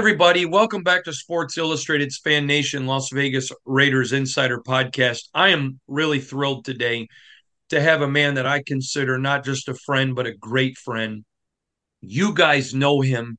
[0.00, 0.46] Everybody.
[0.46, 5.28] Welcome back to Sports Illustrated's Fan Nation Las Vegas Raiders Insider Podcast.
[5.34, 7.06] I am really thrilled today
[7.68, 11.22] to have a man that I consider not just a friend, but a great friend.
[12.00, 13.36] You guys know him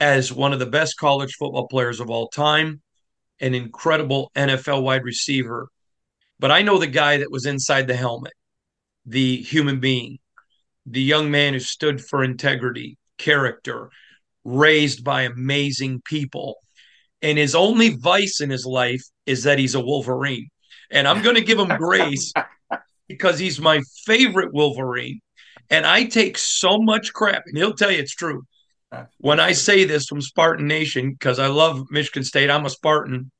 [0.00, 2.80] as one of the best college football players of all time,
[3.40, 5.68] an incredible NFL wide receiver.
[6.38, 8.32] But I know the guy that was inside the helmet,
[9.04, 10.20] the human being,
[10.86, 13.90] the young man who stood for integrity, character,
[14.46, 16.56] raised by amazing people.
[17.20, 20.48] And his only vice in his life is that he's a Wolverine.
[20.90, 22.32] And I'm going to give him grace
[23.08, 25.20] because he's my favorite Wolverine.
[25.68, 28.44] And I take so much crap, and he'll tell you it's true.
[29.18, 33.32] When I say this from Spartan Nation, because I love Michigan State, I'm a Spartan,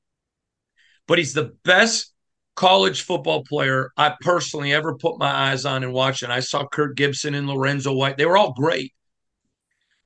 [1.07, 2.13] but he's the best
[2.57, 6.25] college football player I personally ever put my eyes on and watched.
[6.25, 8.17] And I saw Kirk Gibson and Lorenzo White.
[8.17, 8.93] They were all great.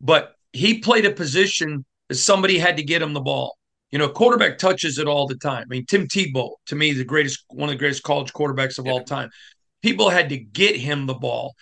[0.01, 3.57] But he played a position that somebody had to get him the ball.
[3.91, 5.63] You know, quarterback touches it all the time.
[5.63, 8.87] I mean, Tim Tebow, to me, the greatest, one of the greatest college quarterbacks of
[8.87, 8.93] yeah.
[8.93, 9.31] all time.
[9.83, 11.55] People had to get him the ball.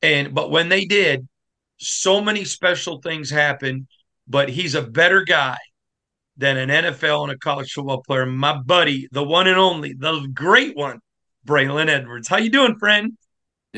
[0.00, 1.28] And, but when they did,
[1.78, 3.86] so many special things happened.
[4.26, 5.56] But he's a better guy
[6.36, 8.26] than an NFL and a college football player.
[8.26, 11.00] My buddy, the one and only, the great one,
[11.46, 12.28] Braylon Edwards.
[12.28, 13.16] How you doing, friend?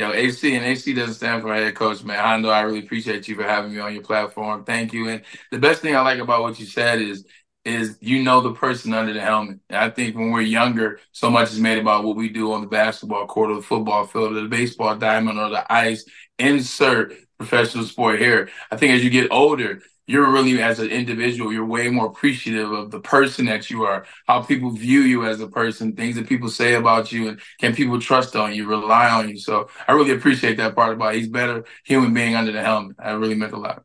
[0.01, 2.19] Yo, HC and HC doesn't stand for head coach, man.
[2.19, 4.65] Hondo, I really appreciate you for having me on your platform.
[4.65, 5.11] Thank you.
[5.11, 5.21] And
[5.51, 7.27] the best thing I like about what you said is
[7.67, 9.59] is you know the person under the helmet.
[9.69, 12.63] And I think when we're younger, so much is made about what we do on
[12.63, 16.07] the basketball court or the football field or the baseball diamond or the ice.
[16.39, 18.49] Insert professional sport here.
[18.71, 22.73] I think as you get older, you're really as an individual you're way more appreciative
[22.73, 26.29] of the person that you are how people view you as a person things that
[26.29, 29.39] people say about you and can people trust on you rely on you.
[29.39, 31.19] So i really appreciate that part about it.
[31.19, 33.85] he's better human being under the helmet that really meant a lot.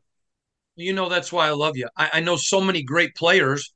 [0.74, 1.88] You know that's why i love you.
[1.96, 3.72] I, I know so many great players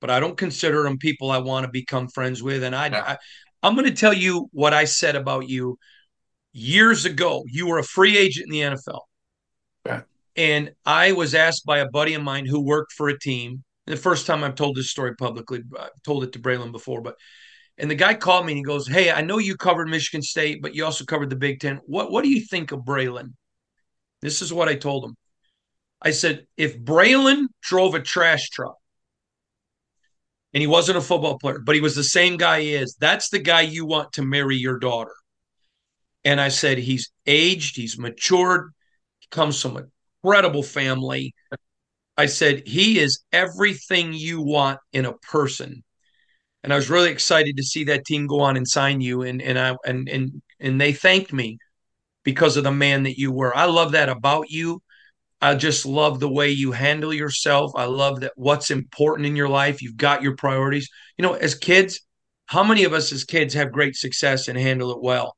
[0.00, 3.02] but i don't consider them people i want to become friends with and i, yeah.
[3.02, 3.18] I
[3.62, 5.78] i'm going to tell you what i said about you
[6.52, 7.44] years ago.
[7.46, 9.00] You were a free agent in the nfl
[9.86, 10.02] yeah
[10.38, 13.64] and I was asked by a buddy of mine who worked for a team.
[13.86, 17.16] the first time I've told this story publicly, I've told it to Braylon before, but
[17.76, 20.62] and the guy called me and he goes, Hey, I know you covered Michigan State,
[20.62, 21.80] but you also covered the Big Ten.
[21.86, 23.34] What what do you think of Braylon?
[24.22, 25.16] This is what I told him.
[26.00, 28.76] I said, if Braylon drove a trash truck
[30.54, 33.30] and he wasn't a football player, but he was the same guy he is, that's
[33.30, 35.14] the guy you want to marry your daughter.
[36.24, 38.70] And I said, he's aged, he's matured,
[39.18, 39.84] he comes from a
[40.28, 41.34] incredible family.
[42.16, 45.82] I said, he is everything you want in a person.
[46.62, 49.22] And I was really excited to see that team go on and sign you.
[49.22, 51.58] And and I and and and they thanked me
[52.24, 53.56] because of the man that you were.
[53.56, 54.82] I love that about you.
[55.40, 57.70] I just love the way you handle yourself.
[57.76, 59.80] I love that what's important in your life.
[59.80, 60.90] You've got your priorities.
[61.16, 62.00] You know, as kids,
[62.46, 65.36] how many of us as kids have great success and handle it well?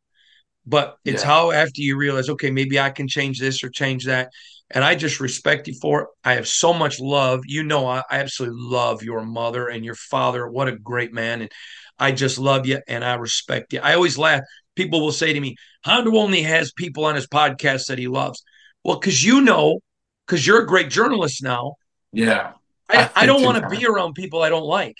[0.65, 1.29] But it's yeah.
[1.29, 4.31] how after you realize, okay, maybe I can change this or change that
[4.71, 6.09] and I just respect you for it.
[6.25, 7.43] I have so much love.
[7.45, 10.49] You know, I, I, absolutely love your mother and your father.
[10.49, 11.43] What a great man.
[11.43, 11.53] And
[11.99, 13.81] I just love you and I respect you.
[13.81, 14.43] I always laugh.
[14.77, 18.43] People will say to me, Hondo only has people on his podcast that he loves.
[18.85, 19.81] Well, because you know,
[20.27, 21.75] because you're a great journalist now.
[22.13, 22.53] Yeah.
[22.89, 24.97] I, I, I don't want to be around people I don't like.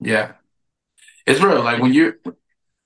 [0.00, 0.32] Yeah.
[1.26, 1.62] It's real.
[1.62, 2.16] Like when you're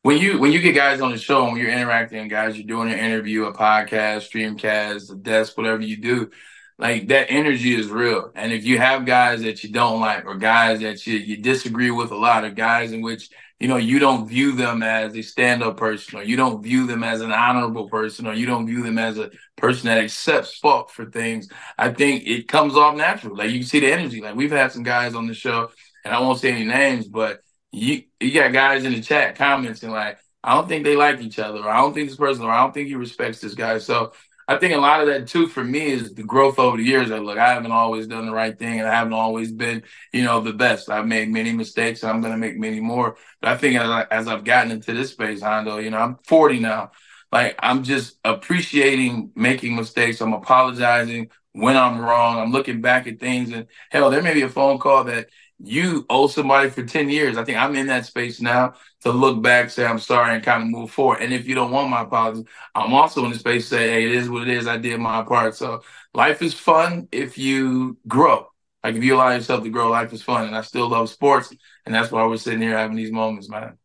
[0.03, 2.93] when you when you get guys on the show and you're interacting, guys, you're doing
[2.93, 6.31] an interview, a podcast, streamcast, a desk, whatever you do,
[6.77, 8.33] like that energy is real.
[8.35, 11.93] And if you have guys that you don't like or guys that you, you disagree
[11.93, 13.31] with a lot, of guys in which
[13.61, 17.05] you know you don't view them as a stand-up person or you don't view them
[17.05, 20.91] as an honorable person or you don't view them as a person that accepts fault
[20.91, 21.49] for things,
[21.79, 23.37] I think it comes off natural.
[23.37, 24.21] Like you can see the energy.
[24.21, 25.71] Like we've had some guys on the show,
[26.05, 27.41] and I won't say any names, but
[27.73, 31.39] you you got guys in the chat commenting like, I don't think they like each
[31.39, 33.79] other, or I don't think this person, or I don't think he respects this guy.
[33.79, 34.13] So
[34.49, 37.09] I think a lot of that too for me is the growth over the years.
[37.09, 39.83] That look, I haven't always done the right thing, and I haven't always been,
[40.13, 40.91] you know, the best.
[40.91, 43.17] I've made many mistakes, and I'm going to make many more.
[43.41, 46.19] But I think as, I, as I've gotten into this space, Hondo, you know, I'm
[46.25, 46.91] 40 now.
[47.31, 50.21] Like I'm just appreciating making mistakes.
[50.21, 52.39] I'm apologizing when I'm wrong.
[52.39, 55.29] I'm looking back at things, and hell, there may be a phone call that
[55.65, 57.37] you owe somebody for 10 years.
[57.37, 60.63] I think I'm in that space now to look back, say I'm sorry, and kind
[60.63, 61.21] of move forward.
[61.21, 62.45] And if you don't want my apologies,
[62.75, 64.67] I'm also in the space say, hey, it is what it is.
[64.67, 65.55] I did my part.
[65.55, 65.83] So
[66.15, 68.49] life is fun if you grow.
[68.83, 70.47] Like if you allow yourself to grow, life is fun.
[70.47, 71.55] And I still love sports.
[71.87, 73.79] And that's why we're sitting here having these moments, man.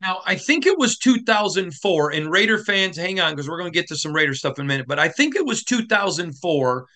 [0.00, 3.76] Now, I think it was 2004, and Raider fans, hang on, because we're going to
[3.76, 6.86] get to some Raider stuff in a minute, but I think it was 2004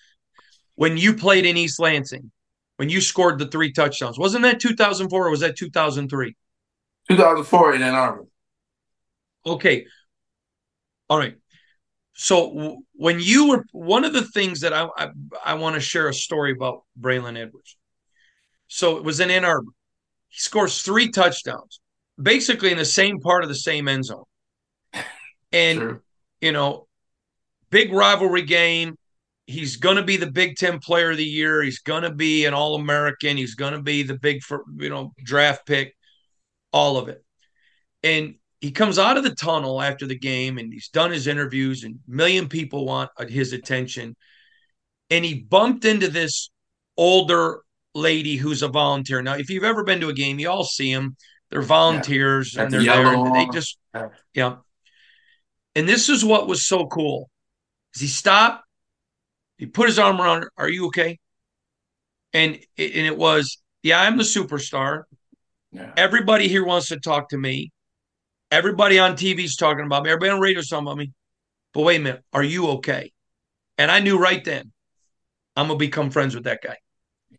[0.76, 2.30] when you played in East Lansing,
[2.82, 4.18] when you scored the three touchdowns.
[4.18, 6.36] Wasn't that 2004 or was that 2003?
[7.08, 8.26] 2004 in Ann Arbor.
[9.46, 9.86] Okay.
[11.08, 11.36] All right.
[12.14, 15.10] So when you were one of the things that I I,
[15.44, 17.76] I want to share a story about Braylon Edwards.
[18.66, 19.70] So it was in Ann Arbor.
[20.30, 21.78] He scores three touchdowns,
[22.20, 24.24] basically in the same part of the same end zone.
[25.52, 26.02] And sure.
[26.40, 26.88] you know,
[27.70, 28.96] big rivalry game.
[29.46, 31.62] He's going to be the Big Ten Player of the Year.
[31.62, 33.36] He's going to be an All American.
[33.36, 34.40] He's going to be the big,
[34.76, 35.94] you know, draft pick.
[36.72, 37.22] All of it.
[38.02, 41.82] And he comes out of the tunnel after the game and he's done his interviews
[41.82, 44.16] and million people want his attention
[45.10, 46.48] and he bumped into this
[46.96, 47.62] older
[47.94, 50.94] lady who's a volunteer now if you've ever been to a game you all see
[50.94, 51.14] them
[51.50, 52.62] they're volunteers yeah.
[52.62, 53.76] and they're there And they just
[54.32, 54.56] yeah
[55.74, 57.28] and this is what was so cool
[57.94, 58.64] is he stopped
[59.62, 61.18] he put his arm around her are you okay
[62.32, 65.04] and it, and it was yeah i'm the superstar
[65.70, 65.92] yeah.
[65.96, 67.70] everybody here wants to talk to me
[68.52, 70.10] Everybody on TV's talking about me.
[70.10, 71.10] Everybody on radio's talking about me.
[71.72, 73.10] But wait a minute, are you okay?
[73.78, 74.70] And I knew right then,
[75.56, 76.76] I'm gonna become friends with that guy.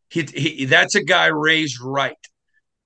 [0.09, 2.17] He, he that's a guy raised right,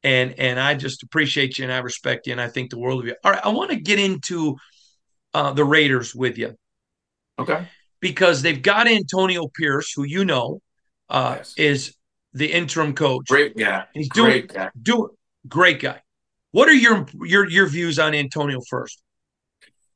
[0.04, 3.00] and and I just appreciate you and I respect you and I think the world
[3.00, 3.16] of you.
[3.24, 4.58] All right, I want to get into
[5.34, 6.58] uh, the Raiders with you.
[7.40, 7.66] Okay.
[8.00, 10.62] Because they've got Antonio Pierce, who you know
[11.10, 11.54] uh, yes.
[11.58, 11.96] is
[12.34, 13.28] the interim coach.
[13.28, 13.86] Great guy.
[13.94, 14.70] He's doing great guy.
[14.80, 15.10] Do,
[15.48, 16.02] great guy.
[16.52, 19.02] What are your your your views on Antonio first?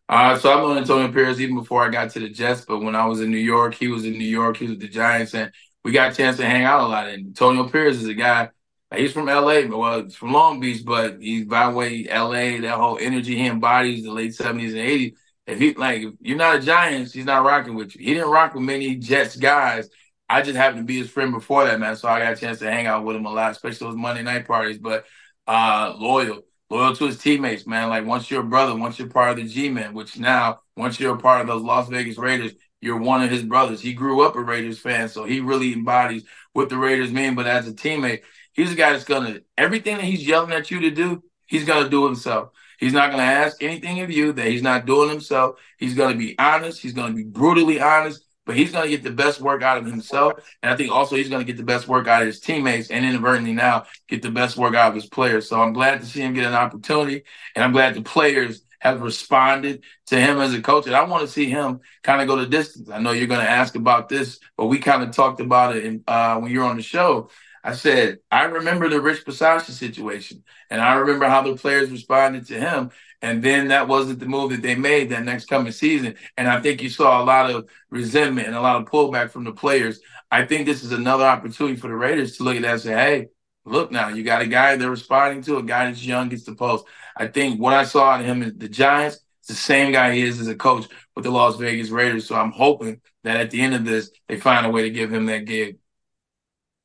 [0.09, 2.95] Uh, so I've known Antonio Pierce even before I got to the Jets, but when
[2.95, 5.51] I was in New York, he was in New York, he was the Giants, and
[5.85, 7.07] we got a chance to hang out a lot.
[7.07, 8.49] And Antonio Pierce is a guy,
[8.93, 12.77] he's from LA, but well, he's from Long Beach, but he's by way LA, that
[12.77, 15.13] whole energy he embodies the late 70s and 80s.
[15.51, 18.05] If he like if you're not a Giants, he's not rocking with you.
[18.05, 19.89] He didn't rock with many Jets guys.
[20.29, 21.97] I just happened to be his friend before that, man.
[21.97, 24.23] So I got a chance to hang out with him a lot, especially those Monday
[24.23, 24.77] night parties.
[24.77, 25.05] But
[25.47, 27.89] uh loyal loyal to his teammates, man.
[27.89, 31.15] Like once you're a brother, once you're part of the G-Men, which now once you're
[31.15, 33.81] a part of those Las Vegas Raiders, you're one of his brothers.
[33.81, 36.23] He grew up a Raiders fan, so he really embodies
[36.53, 37.35] what the Raiders mean.
[37.35, 38.21] But as a teammate,
[38.53, 41.89] he's a guy that's gonna everything that he's yelling at you to do, he's gonna
[41.89, 42.51] do himself.
[42.81, 45.57] He's not gonna ask anything of you that he's not doing himself.
[45.77, 46.81] He's gonna be honest.
[46.81, 49.85] He's gonna be brutally honest but he's going to get the best work out of
[49.85, 50.33] himself.
[50.61, 52.89] And I think also he's going to get the best work out of his teammates
[52.89, 55.47] and inadvertently now get the best work out of his players.
[55.47, 57.23] So I'm glad to see him get an opportunity.
[57.55, 60.87] And I'm glad the players have responded to him as a coach.
[60.87, 62.89] And I want to see him kind of go the distance.
[62.89, 65.85] I know you're going to ask about this, but we kind of talked about it
[65.85, 67.29] in, uh, when you're on the show.
[67.63, 72.47] I said, I remember the Rich Bisaccia situation, and I remember how the players responded
[72.47, 72.91] to him.
[73.21, 76.15] And then that wasn't the move that they made that next coming season.
[76.37, 79.43] And I think you saw a lot of resentment and a lot of pullback from
[79.43, 79.99] the players.
[80.31, 82.93] I think this is another opportunity for the Raiders to look at that and say,
[82.93, 83.27] hey,
[83.63, 86.55] look now, you got a guy they're responding to, a guy that's young, gets the
[86.55, 86.85] post.
[87.15, 90.23] I think what I saw in him is the Giants, it's the same guy he
[90.23, 92.27] is as a coach with the Las Vegas Raiders.
[92.27, 95.13] So I'm hoping that at the end of this, they find a way to give
[95.13, 95.77] him that gig.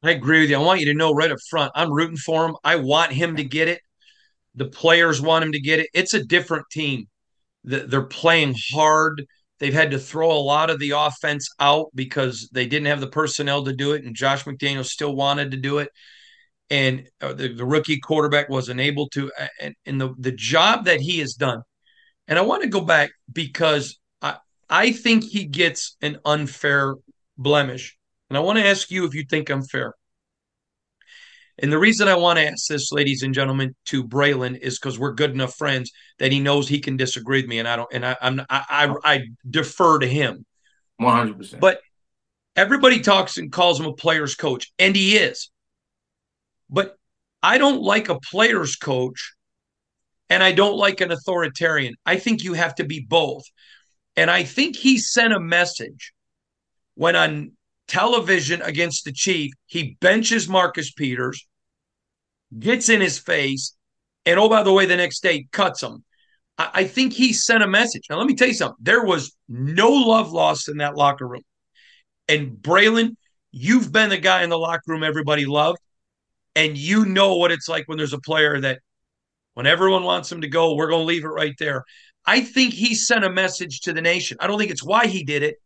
[0.09, 0.57] I agree with you.
[0.57, 2.57] I want you to know right up front, I'm rooting for him.
[2.65, 3.81] I want him to get it.
[4.55, 5.89] The players want him to get it.
[5.93, 7.09] It's a different team.
[7.65, 9.25] They're playing hard.
[9.59, 13.09] They've had to throw a lot of the offense out because they didn't have the
[13.09, 15.89] personnel to do it, and Josh McDaniel still wanted to do it.
[16.69, 19.31] And uh, the, the rookie quarterback wasn't able to.
[19.61, 21.63] And, and the, the job that he has done,
[22.29, 24.37] and I want to go back because I,
[24.69, 26.97] I think he gets an unfair
[27.39, 27.97] blemish.
[28.28, 29.95] And I want to ask you if you think I'm fair.
[31.59, 34.99] And the reason I want to ask this, ladies and gentlemen, to Braylon is because
[34.99, 37.88] we're good enough friends that he knows he can disagree with me, and I don't,
[37.92, 40.45] and I, I'm, I, I, I defer to him.
[40.99, 41.62] One hundred percent.
[41.62, 41.80] But
[42.56, 45.50] everybody talks and calls him a player's coach, and he is.
[46.68, 46.97] But
[47.42, 49.35] I don't like a player's coach,
[50.28, 51.95] and I don't like an authoritarian.
[52.04, 53.45] I think you have to be both.
[54.14, 56.12] And I think he sent a message
[56.97, 57.52] when on
[57.88, 61.47] television against the Chief, he benches Marcus Peters,
[62.59, 63.76] gets in his face,
[64.25, 66.05] and oh, by the way, the next day cuts him.
[66.59, 68.05] I, I think he sent a message.
[68.11, 68.76] Now, let me tell you something.
[68.81, 71.43] There was no love lost in that locker room.
[72.28, 73.16] And Braylon,
[73.52, 75.78] you've been the guy in the locker room everybody loved.
[76.57, 78.81] And you know what it's like when there's a player that
[79.55, 81.85] when everyone wants him to go, we're going to leave it right there.
[82.26, 84.38] I think he sent a message to the nation.
[84.40, 85.57] I don't think it's why he did it.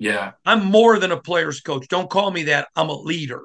[0.00, 0.32] Yeah.
[0.46, 1.86] I'm more than a player's coach.
[1.86, 2.68] Don't call me that.
[2.74, 3.42] I'm a leader.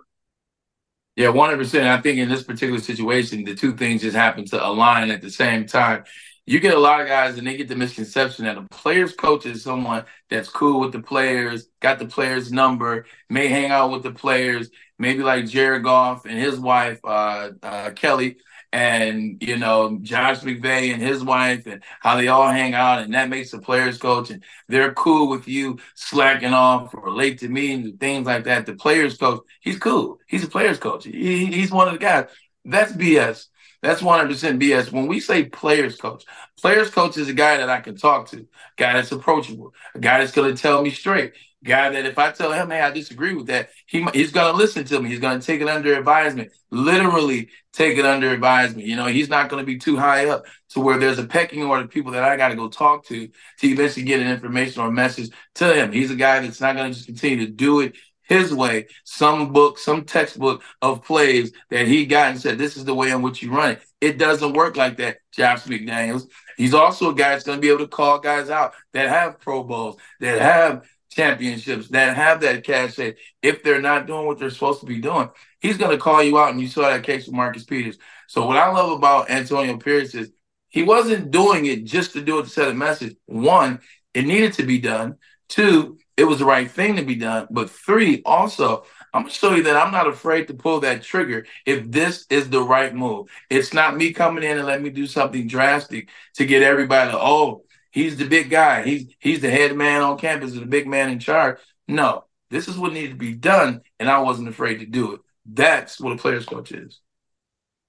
[1.17, 1.83] Yeah, 100%.
[1.85, 5.29] I think in this particular situation, the two things just happen to align at the
[5.29, 6.05] same time.
[6.45, 9.45] you get a lot of guys and they get the misconception that a player's coach
[9.45, 14.03] is someone that's cool with the players, got the players' number, may hang out with
[14.03, 18.37] the players, maybe like Jared Goff and his wife, uh, uh, Kelly,
[18.75, 23.13] and you know Josh McVay and his wife, and how they all hang out, and
[23.13, 27.47] that makes the players' coach, and they're cool with you slacking off or late to
[27.47, 28.65] meetings and things like that.
[28.65, 30.19] The players' coach, he's cool.
[30.27, 31.05] He's a players' coach.
[31.05, 32.27] He, he's one of the guys.
[32.65, 33.45] That's BS.
[33.81, 34.91] That's 100% BS.
[34.91, 36.25] When we say players coach,
[36.59, 39.99] players coach is a guy that I can talk to, a guy that's approachable, a
[39.99, 41.33] guy that's going to tell me straight,
[41.65, 44.57] guy that if I tell him, hey, I disagree with that, he, he's going to
[44.57, 45.09] listen to me.
[45.09, 48.87] He's going to take it under advisement, literally take it under advisement.
[48.87, 51.63] You know, he's not going to be too high up to where there's a pecking
[51.63, 54.81] order of people that I got to go talk to to eventually get an information
[54.81, 55.91] or a message to him.
[55.91, 57.95] He's a guy that's not going to just continue to do it
[58.27, 62.83] his way, some book, some textbook of plays that he got and said, this is
[62.85, 63.81] the way in which you run it.
[64.01, 66.27] It doesn't work like that, Josh McDaniels.
[66.57, 69.39] He's also a guy that's going to be able to call guys out that have
[69.39, 72.99] Pro Bowls, that have championships, that have that cash
[73.41, 75.29] if they're not doing what they're supposed to be doing.
[75.59, 77.97] He's going to call you out, and you saw that case with Marcus Peters.
[78.27, 80.31] So what I love about Antonio Pierce is
[80.67, 83.15] he wasn't doing it just to do it to set a message.
[83.25, 83.79] One,
[84.13, 85.15] it needed to be done.
[85.47, 87.47] Two, it was the right thing to be done.
[87.51, 91.45] But three, also, I'm gonna show you that I'm not afraid to pull that trigger
[91.65, 93.29] if this is the right move.
[93.49, 97.17] It's not me coming in and let me do something drastic to get everybody to,
[97.17, 97.64] oh,
[97.95, 98.83] he's the big guy.
[98.83, 101.57] He's he's the head man on campus, the big man in charge.
[101.87, 105.21] No, this is what needed to be done, and I wasn't afraid to do it.
[105.47, 106.99] That's what a player's coach is.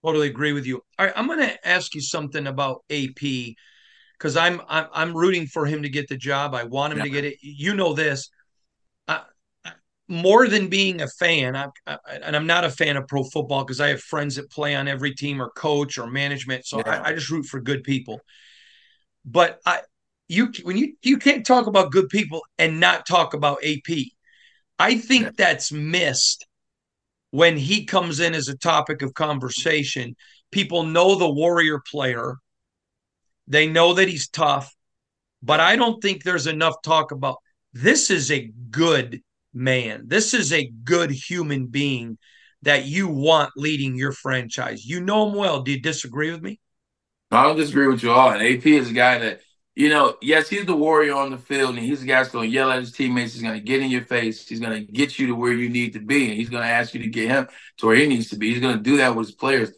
[0.04, 0.82] Totally agree with you.
[0.98, 3.54] All right, I'm going to ask you something about AP
[4.18, 6.54] because I'm, I'm I'm rooting for him to get the job.
[6.54, 7.04] I want him yeah.
[7.04, 7.38] to get it.
[7.42, 8.30] You know this.
[9.08, 9.22] I,
[10.08, 13.64] more than being a fan, I, I, and I'm not a fan of pro football
[13.64, 16.64] because I have friends that play on every team or coach or management.
[16.64, 17.02] So yeah.
[17.02, 18.20] I, I just root for good people.
[19.24, 19.80] But I,
[20.28, 23.96] you when you you can't talk about good people and not talk about AP.
[24.78, 26.46] I think that's missed
[27.30, 30.16] when he comes in as a topic of conversation.
[30.50, 32.36] People know the warrior player
[33.48, 34.74] they know that he's tough,
[35.42, 37.36] but I don't think there's enough talk about
[37.72, 39.22] this is a good
[39.54, 40.04] man.
[40.06, 42.18] This is a good human being
[42.62, 44.84] that you want leading your franchise.
[44.84, 45.62] You know him well.
[45.62, 46.58] Do you disagree with me?
[47.30, 48.30] I don't disagree with you all.
[48.30, 49.40] And AP is a guy that,
[49.76, 52.48] you know, yes, he's the warrior on the field, and he's the guy that's going
[52.48, 53.34] to yell at his teammates.
[53.34, 54.48] He's going to get in your face.
[54.48, 56.68] He's going to get you to where you need to be, and he's going to
[56.68, 58.50] ask you to get him to where he needs to be.
[58.50, 59.70] He's going to do that with his players.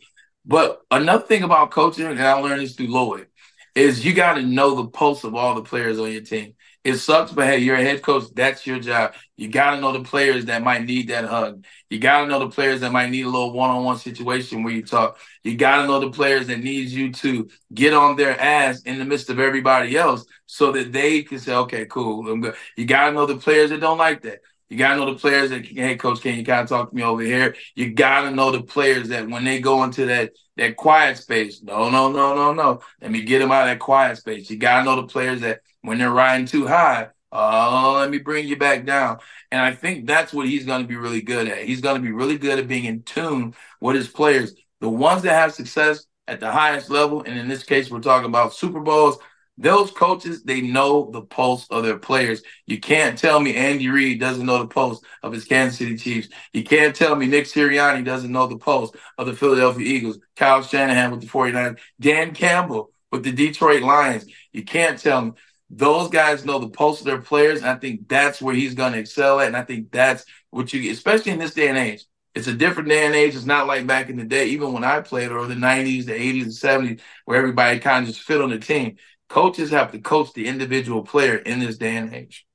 [0.47, 3.27] But another thing about coaching, and I learned this through Lloyd,
[3.75, 6.55] is you got to know the pulse of all the players on your team.
[6.89, 8.25] It sucks, but hey, you're a head coach.
[8.35, 9.13] That's your job.
[9.37, 11.67] You got to know the players that might need that hug.
[11.91, 14.83] You got to know the players that might need a little one-on-one situation where you
[14.83, 15.19] talk.
[15.45, 18.99] You got to know the players that need you to get on their ass in
[18.99, 22.55] the midst of everybody else so that they can say, okay, cool, I'm good.
[22.75, 24.39] You got to know the players that don't like that.
[24.71, 26.97] You got to know the players that, hey, coach, can you kind of talk to
[26.97, 27.55] me over here?
[27.75, 31.63] You got to know the players that when they go into that that quiet space,
[31.63, 32.81] no, no, no, no, no.
[33.01, 34.51] Let me get them out of that quiet space.
[34.51, 38.19] You got to know the players that when they're riding too high, oh, let me
[38.19, 39.19] bring you back down.
[39.51, 41.65] And I think that's what he's going to be really good at.
[41.65, 44.55] He's going to be really good at being in tune with his players.
[44.81, 48.29] The ones that have success at the highest level, and in this case, we're talking
[48.29, 49.19] about Super Bowls,
[49.61, 52.43] those coaches, they know the pulse of their players.
[52.67, 56.29] You can't tell me Andy Reid doesn't know the pulse of his Kansas City Chiefs.
[56.53, 60.63] You can't tell me Nick Sirianni doesn't know the pulse of the Philadelphia Eagles, Kyle
[60.63, 64.27] Shanahan with the 49ers, Dan Campbell with the Detroit Lions.
[64.53, 65.33] You can't tell me.
[65.71, 67.61] Those guys know the pulse of their players.
[67.61, 69.49] And I think that's where he's going to excel at.
[69.49, 72.05] And I think that's what you, especially in this day and age.
[72.35, 73.35] It's a different day and age.
[73.35, 76.13] It's not like back in the day, even when I played, or the 90s, the
[76.13, 78.97] 80s, and 70s, where everybody kind of just fit on the team
[79.29, 82.47] coaches have to coach the individual player in this day and age.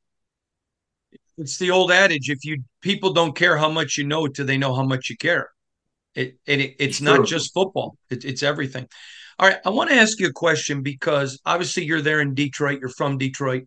[1.38, 4.58] It's the old adage: if you people don't care how much you know till they
[4.58, 5.50] know how much you care.
[6.16, 8.88] It, it, it it's not just football; it, it's everything.
[9.40, 12.80] All right, I want to ask you a question because obviously you're there in Detroit.
[12.80, 13.64] You're from Detroit,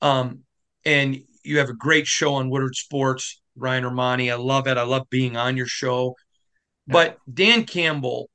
[0.00, 0.40] um,
[0.84, 3.40] and you have a great show on Woodward Sports.
[3.56, 4.76] Ryan Ermanni, I love it.
[4.76, 6.14] I love being on your show.
[6.86, 8.30] But Dan Campbell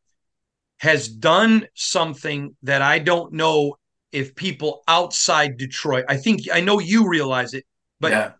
[0.79, 3.75] has done something that I don't know
[4.11, 7.65] if people outside Detroit, I think I know you realize it,
[7.99, 8.31] but yeah.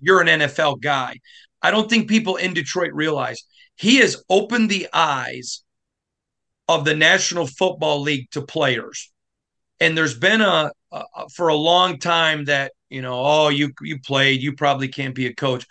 [0.00, 1.18] you're an NFL guy.
[1.62, 3.44] I don't think people in Detroit realize
[3.76, 5.62] he has opened the eyes
[6.70, 9.10] of the National Football League to players.
[9.80, 13.98] And there's been a, a for a long time that, you know, oh, you you
[13.98, 15.66] played, you probably can't be a coach.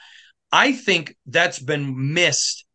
[0.52, 2.66] I think that's been missed.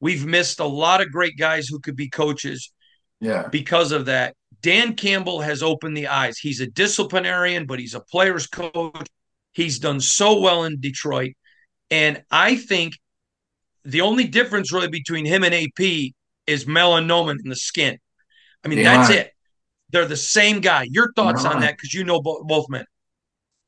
[0.00, 2.72] We've missed a lot of great guys who could be coaches
[3.20, 3.48] yeah.
[3.48, 4.34] because of that.
[4.62, 6.38] Dan Campbell has opened the eyes.
[6.38, 9.06] He's a disciplinarian, but he's a player's coach.
[9.52, 11.32] He's done so well in Detroit.
[11.90, 12.94] And I think
[13.84, 16.12] the only difference really between him and AP
[16.46, 17.98] is melanoma in the skin.
[18.64, 18.96] I mean, yeah.
[18.96, 19.32] that's it.
[19.90, 20.86] They're the same guy.
[20.90, 21.76] Your thoughts on that?
[21.76, 22.84] Because you know both, both men.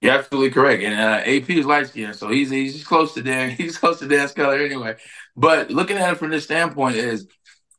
[0.01, 0.83] You're absolutely correct.
[0.83, 3.51] And uh, AP is light skinned, so he's he's close to Dan.
[3.57, 4.97] He's close to Dan's color anyway.
[5.37, 7.27] But looking at it from this standpoint is,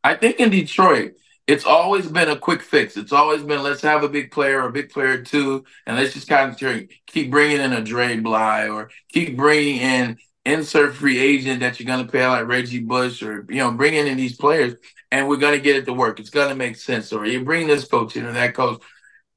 [0.03, 1.13] I think in Detroit,
[1.45, 2.97] it's always been a quick fix.
[2.97, 6.13] It's always been let's have a big player or a big player too, and let's
[6.13, 11.19] just kind of keep bringing in a Dre Bly or keep bringing in insert free
[11.19, 14.35] agent that you're going to pay like Reggie Bush or you know bringing in these
[14.35, 14.75] players,
[15.11, 16.19] and we're going to get it to work.
[16.19, 17.11] It's going to make sense.
[17.11, 18.81] Or you bring this coach in or that coach.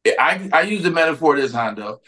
[0.07, 2.01] I I use the metaphor this Hondo.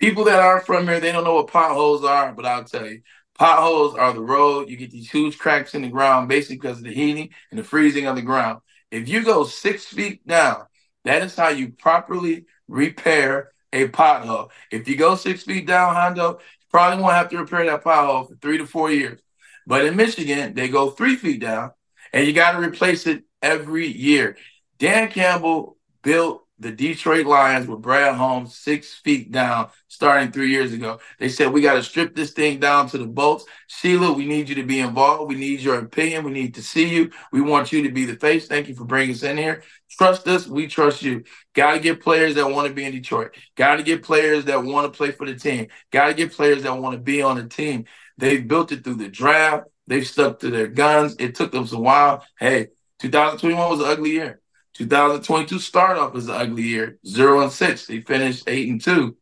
[0.00, 3.02] People that aren't from here, they don't know what potholes are, but I'll tell you,
[3.38, 4.68] potholes are the road.
[4.68, 7.64] You get these huge cracks in the ground, basically because of the heating and the
[7.64, 8.60] freezing of the ground.
[8.90, 10.64] If you go six feet down,
[11.04, 14.50] that is how you properly repair a pothole.
[14.70, 16.40] If you go six feet down, Hondo,
[16.70, 19.20] probably won't have to repair that pothole for three to four years.
[19.66, 21.72] But in Michigan, they go three feet down
[22.12, 24.36] and you got to replace it every year.
[24.78, 30.74] Dan Campbell built the Detroit Lions with Brad Holmes six feet down starting three years
[30.74, 31.00] ago.
[31.18, 33.46] They said, We got to strip this thing down to the bolts.
[33.66, 35.30] Sheila, we need you to be involved.
[35.30, 36.22] We need your opinion.
[36.22, 37.10] We need to see you.
[37.32, 38.46] We want you to be the face.
[38.46, 39.62] Thank you for bringing us in here.
[39.90, 40.46] Trust us.
[40.46, 41.24] We trust you.
[41.54, 43.34] Got to get players that want to be in Detroit.
[43.56, 45.68] Got to get players that want to play for the team.
[45.90, 47.86] Got to get players that want to be on the team.
[48.18, 49.64] They've built it through the draft.
[49.86, 51.16] They've stuck to their guns.
[51.18, 52.22] It took them some while.
[52.38, 54.40] Hey, 2021 was an ugly year.
[54.80, 57.86] 2022 start off as an ugly year, zero and six.
[57.86, 59.16] They finished eight and two.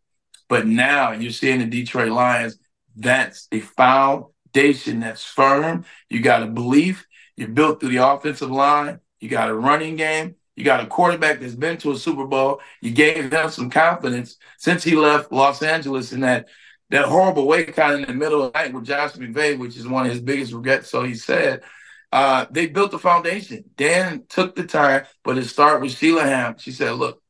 [0.48, 2.58] But now you're seeing the Detroit Lions.
[2.94, 5.84] That's a foundation that's firm.
[6.08, 7.06] You got a belief.
[7.36, 9.00] You're built through the offensive line.
[9.18, 10.36] You got a running game.
[10.54, 12.60] You got a quarterback that's been to a Super Bowl.
[12.80, 16.46] You gave him some confidence since he left Los Angeles in that
[16.90, 19.86] that horrible way, kind in the middle of the night with Josh McVay, which is
[19.86, 20.88] one of his biggest regrets.
[20.88, 21.62] So he said,
[22.12, 23.64] uh, they built the foundation.
[23.76, 26.60] Dan took the time, but it started with Sheila Hamp.
[26.60, 27.22] She said, Look,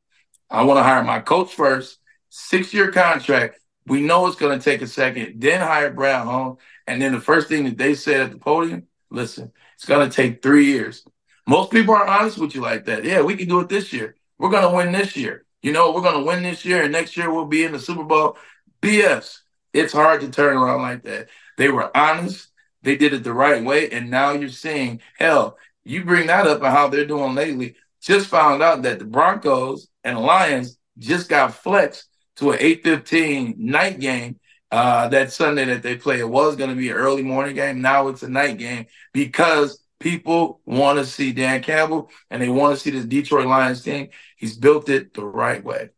[0.51, 3.61] I want to hire my coach first, six year contract.
[3.87, 5.41] We know it's going to take a second.
[5.41, 6.59] Then hire Brad Holmes.
[6.87, 10.15] And then the first thing that they said at the podium listen, it's going to
[10.15, 11.05] take three years.
[11.47, 13.05] Most people aren't honest with you like that.
[13.05, 14.17] Yeah, we can do it this year.
[14.39, 15.45] We're going to win this year.
[15.63, 17.79] You know, we're going to win this year, and next year we'll be in the
[17.79, 18.37] Super Bowl.
[18.83, 19.41] BS.
[19.73, 21.29] It's hard to turn around like that.
[21.57, 22.49] They were honest.
[22.83, 23.91] They did it the right way.
[23.91, 27.77] And now you're seeing, hell, you bring that up and how they're doing lately.
[28.01, 33.99] Just found out that the Broncos and Lions just got flexed to an 8:15 night
[33.99, 34.39] game
[34.71, 36.21] uh, that Sunday that they play.
[36.21, 37.81] It was going to be an early morning game.
[37.81, 42.77] Now it's a night game because people want to see Dan Campbell and they want
[42.77, 44.09] to see this Detroit Lions team.
[44.37, 45.91] He's built it the right way.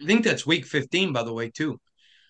[0.00, 1.80] I think that's week 15, by the way, too.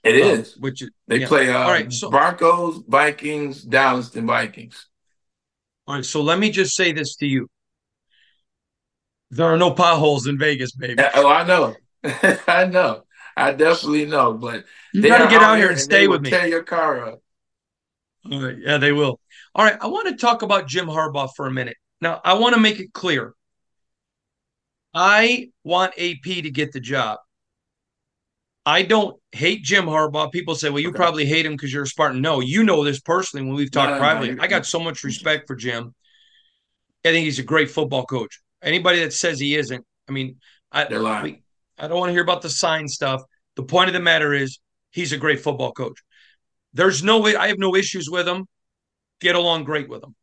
[0.02, 0.56] It um, is.
[0.56, 1.28] Which they yeah.
[1.28, 4.86] play uh, all right, so, Broncos, Vikings, Dallas, and Vikings.
[5.86, 7.48] All right, so let me just say this to you.
[9.30, 11.02] There are no potholes in Vegas, baby.
[11.14, 11.74] Oh, I know.
[12.46, 13.04] I know.
[13.36, 14.34] I definitely know.
[14.34, 16.30] But you got to get out here and stay with me.
[16.30, 17.22] Tear your car up.
[18.30, 18.56] All right.
[18.58, 19.20] Yeah, they will.
[19.54, 19.78] All right.
[19.80, 21.76] I want to talk about Jim Harbaugh for a minute.
[22.00, 23.34] Now, I want to make it clear.
[24.92, 27.18] I want AP to get the job.
[28.64, 30.30] I don't hate Jim Harbaugh.
[30.30, 30.96] People say, well, you okay.
[30.96, 32.20] probably hate him because you're a Spartan.
[32.20, 34.34] No, you know this personally when we've talked no, privately.
[34.34, 35.94] No, I got so much respect for Jim.
[37.04, 38.40] I think he's a great football coach.
[38.62, 40.36] Anybody that says he isn't, I mean,
[40.70, 41.42] I, They're lying.
[41.78, 43.22] I don't want to hear about the sign stuff.
[43.56, 44.60] The point of the matter is
[44.92, 46.00] he's a great football coach.
[46.72, 48.46] There's no way I have no issues with him.
[49.20, 50.14] Get along great with him.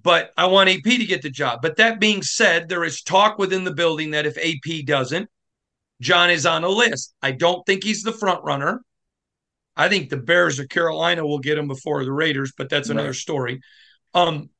[0.00, 1.60] But I want AP to get the job.
[1.60, 5.28] But that being said, there is talk within the building that if AP doesn't,
[6.02, 7.14] John is on a list.
[7.22, 8.82] I don't think he's the front runner.
[9.76, 13.10] I think the Bears or Carolina will get him before the Raiders, but that's another
[13.10, 13.16] right.
[13.16, 13.60] story.
[14.12, 14.50] Um,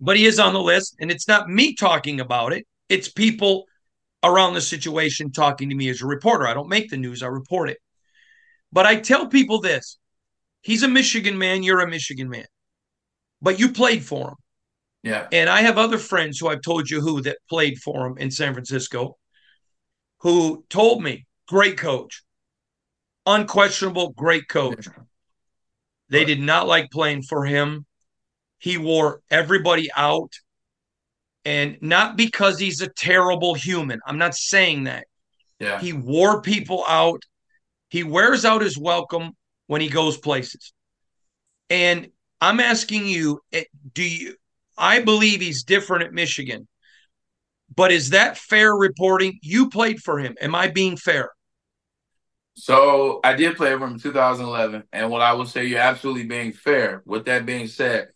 [0.00, 2.66] but he is on the list, and it's not me talking about it.
[2.88, 3.66] It's people
[4.24, 6.48] around the situation talking to me as a reporter.
[6.48, 7.78] I don't make the news, I report it.
[8.72, 9.98] But I tell people this
[10.62, 12.46] he's a Michigan man, you're a Michigan man,
[13.42, 14.34] but you played for him.
[15.02, 15.28] Yeah.
[15.30, 18.30] And I have other friends who I've told you who that played for him in
[18.30, 19.18] San Francisco
[20.24, 22.22] who told me, great coach,
[23.26, 24.88] unquestionable great coach.
[26.08, 27.86] They did not like playing for him.
[28.58, 30.32] He wore everybody out.
[31.44, 34.00] And not because he's a terrible human.
[34.06, 35.06] I'm not saying that.
[35.60, 35.78] Yeah.
[35.78, 37.22] He wore people out.
[37.90, 39.32] He wears out his welcome
[39.66, 40.72] when he goes places.
[41.68, 42.08] And
[42.40, 44.36] I'm asking you, eh, do you
[44.76, 46.66] I believe he's different at Michigan.
[47.76, 49.38] But is that fair reporting?
[49.42, 50.36] You played for him.
[50.40, 51.30] Am I being fair?
[52.56, 56.24] So I did play for him in 2011, and what I will say, you're absolutely
[56.24, 57.02] being fair.
[57.04, 58.10] With that being said,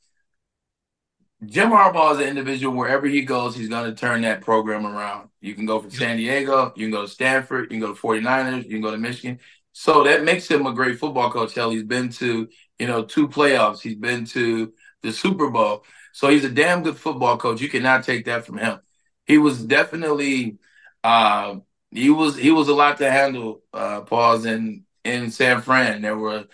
[1.44, 2.77] Jim Harbaugh is an individual.
[2.77, 5.29] Wherever he goes, he's going to turn that program around.
[5.40, 8.01] You can go from San Diego, you can go to Stanford, you can go to
[8.01, 9.40] 49ers, you can go to Michigan.
[9.73, 11.55] So that makes him a great football coach.
[11.55, 13.81] Hell, he's been to you know two playoffs.
[13.81, 15.85] He's been to the Super Bowl.
[16.12, 17.61] So he's a damn good football coach.
[17.61, 18.81] You cannot take that from him.
[19.28, 20.58] He was definitely
[21.04, 21.56] uh,
[21.90, 23.62] he was he was a lot to handle.
[23.72, 26.02] Uh, pause in in San Fran.
[26.02, 26.46] There were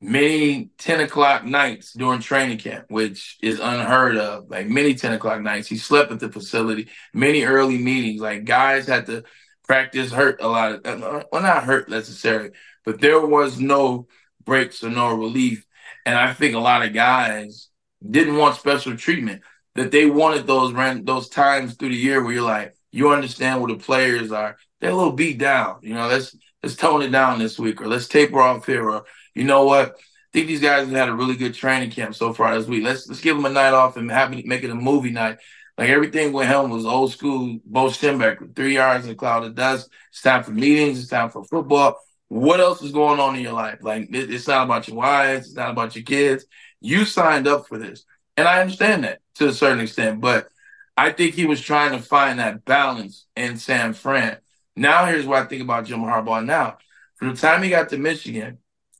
[0.00, 4.50] many 10 o'clock nights during training camp, which is unheard of.
[4.50, 5.68] Like many 10 o'clock nights.
[5.68, 8.20] He slept at the facility, many early meetings.
[8.20, 9.24] Like guys had to
[9.64, 12.50] practice hurt a lot of uh, well not hurt necessarily,
[12.84, 14.08] but there was no
[14.44, 15.66] breaks or no relief.
[16.04, 17.68] And I think a lot of guys
[18.08, 19.42] didn't want special treatment.
[19.74, 23.60] That they wanted those ran those times through the year where you're like, you understand
[23.60, 24.58] where the players are.
[24.80, 25.78] They're a little beat down.
[25.82, 29.04] You know, let's let's tone it down this week, or let's taper off here, or
[29.34, 29.96] you know what?
[29.96, 32.84] I think these guys have had a really good training camp so far this week.
[32.84, 35.38] Let's let's give them a night off and have make it a movie night.
[35.78, 37.58] Like everything with him was old school.
[37.64, 39.88] Bo Schembechler, three yards in a cloud of dust.
[40.10, 41.00] It's time for meetings.
[41.00, 41.98] It's time for football.
[42.28, 43.78] What else is going on in your life?
[43.82, 45.46] Like it, it's not about your wives.
[45.46, 46.44] It's not about your kids.
[46.80, 48.04] You signed up for this.
[48.36, 50.48] And I understand that to a certain extent, but
[50.96, 54.38] I think he was trying to find that balance in San Fran.
[54.76, 56.78] Now, here's what I think about Jim Harbaugh now.
[57.16, 58.58] From the time he got to Michigan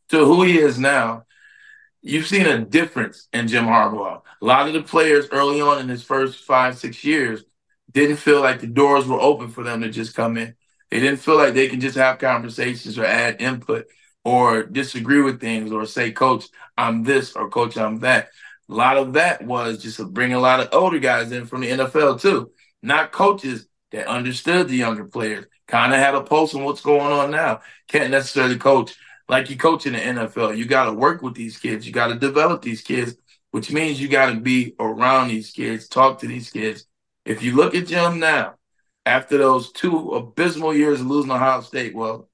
[0.08, 1.24] to who he is now,
[2.00, 4.22] you've seen a difference in Jim Harbaugh.
[4.40, 7.44] A lot of the players early on in his first five, six years
[7.90, 10.54] didn't feel like the doors were open for them to just come in.
[10.90, 13.86] They didn't feel like they can just have conversations or add input
[14.24, 18.30] or disagree with things or say, Coach, I'm this or Coach, I'm that.
[18.72, 21.70] A lot of that was just bringing a lot of older guys in from the
[21.70, 26.64] NFL too, not coaches that understood the younger players, kind of had a pulse on
[26.64, 27.60] what's going on now.
[27.86, 28.94] Can't necessarily coach
[29.28, 30.56] like you coach in the NFL.
[30.56, 31.86] You got to work with these kids.
[31.86, 33.14] You got to develop these kids,
[33.50, 36.86] which means you got to be around these kids, talk to these kids.
[37.26, 38.54] If you look at Jim now,
[39.04, 42.30] after those two abysmal years of losing Ohio State, well,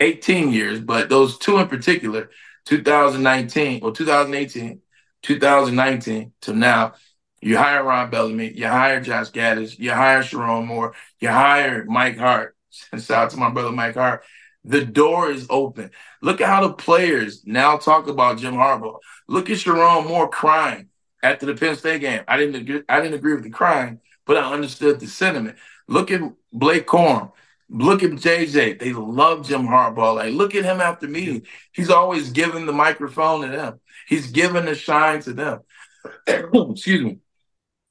[0.00, 2.28] 18 years, but those two in particular,
[2.64, 4.80] 2019 or 2018,
[5.22, 6.94] 2019 to now,
[7.40, 12.18] you hire Ron Bellamy, you hire Josh Gattis, you hire Sherrone Moore, you hire Mike
[12.18, 12.56] Hart.
[12.92, 14.22] Shout out to my brother Mike Hart.
[14.64, 15.90] The door is open.
[16.20, 18.98] Look at how the players now talk about Jim Harbaugh.
[19.26, 20.88] Look at Sherrone Moore crying
[21.22, 22.22] after the Penn State game.
[22.28, 25.56] I didn't agree, I didn't agree with the crying, but I understood the sentiment.
[25.88, 26.20] Look at
[26.52, 27.32] Blake Corum.
[27.70, 28.80] Look at JJ.
[28.80, 30.16] They love Jim Harbaugh.
[30.16, 31.46] Like, look at him after meeting.
[31.72, 33.80] He's always giving the microphone to them.
[34.10, 35.60] He's given the shine to them.
[36.26, 37.18] Excuse me.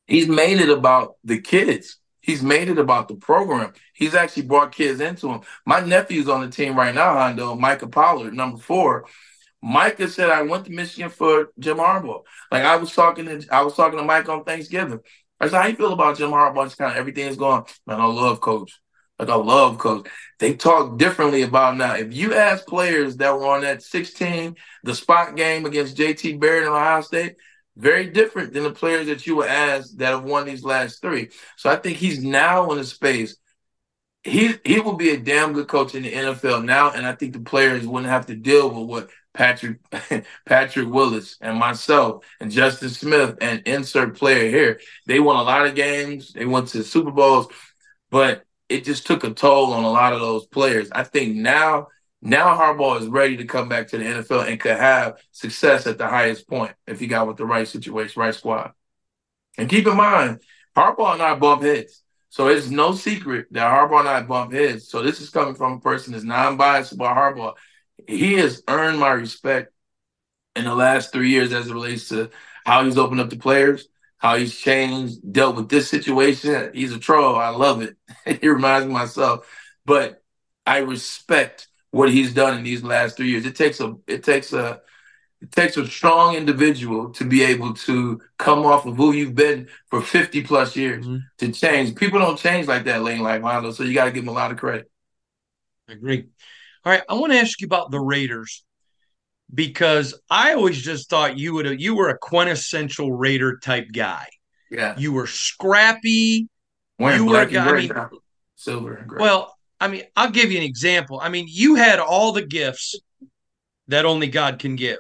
[0.06, 1.98] He's made it about the kids.
[2.20, 3.72] He's made it about the program.
[3.94, 5.42] He's actually brought kids into him.
[5.66, 9.06] My nephew's on the team right now, Hondo, Micah Pollard, number four.
[9.64, 12.24] Micah said I went to Michigan for Jim Harbaugh.
[12.52, 15.00] Like I was talking to I was talking to Mike on Thanksgiving.
[15.40, 16.66] I said, How you feel about Jim Harbaugh?
[16.66, 18.78] Just kind of everything's going, man, I love coach.
[19.20, 20.08] Like I love coach.
[20.40, 21.96] They talk differently about now.
[21.96, 26.64] If you ask players that were on that 16, the spot game against JT Barrett
[26.64, 27.36] in Ohio State,
[27.76, 31.30] very different than the players that you were asked that have won these last three.
[31.58, 33.36] So I think he's now in a space.
[34.24, 37.34] He he will be a damn good coach in the NFL now, and I think
[37.34, 39.80] the players wouldn't have to deal with what Patrick
[40.46, 44.80] Patrick Willis and myself and Justin Smith and insert player here.
[45.08, 46.34] They won a lot of games.
[46.34, 47.48] They went to Super Bowls,
[48.12, 50.90] but it just took a toll on a lot of those players.
[50.92, 51.88] I think now
[52.22, 55.98] now Harbaugh is ready to come back to the NFL and could have success at
[55.98, 58.74] the highest point if he got with the right situation, right squad.
[59.58, 60.42] And keep in mind,
[60.76, 62.04] Harbaugh and I bump heads.
[62.30, 64.90] So it's no secret that Harbaugh and I bump heads.
[64.90, 67.56] So this is coming from a person that's non-biased about Harbaugh.
[68.08, 69.74] He has earned my respect
[70.56, 72.30] in the last three years as it relates to
[72.66, 73.88] how he's opened up the players,
[74.20, 76.72] how he's changed, dealt with this situation.
[76.74, 77.36] He's a troll.
[77.36, 77.98] I love it.
[78.42, 79.48] he reminds me myself.
[79.86, 80.22] But
[80.66, 83.46] I respect what he's done in these last three years.
[83.46, 84.82] It takes a it takes a
[85.42, 89.70] it takes a strong individual to be able to come off of who you've been
[89.90, 91.20] for 50 plus years mm-hmm.
[91.38, 91.96] to change.
[91.96, 94.38] People don't change like that late like Hondo, so you got to give them a
[94.38, 94.92] lot of credit.
[95.88, 96.28] I agree.
[96.84, 98.66] All right, I want to ask you about the Raiders
[99.54, 104.28] because I always just thought you would you were a quintessential Raider type guy.
[104.70, 104.96] Yeah.
[104.98, 106.48] You were scrappy.
[106.98, 107.70] Wearing you were a guy.
[107.70, 107.92] I mean,
[108.56, 108.96] silver.
[108.96, 109.22] And gray.
[109.22, 111.20] Well, I mean, I'll give you an example.
[111.22, 113.00] I mean, you had all the gifts
[113.88, 115.00] that only God can give.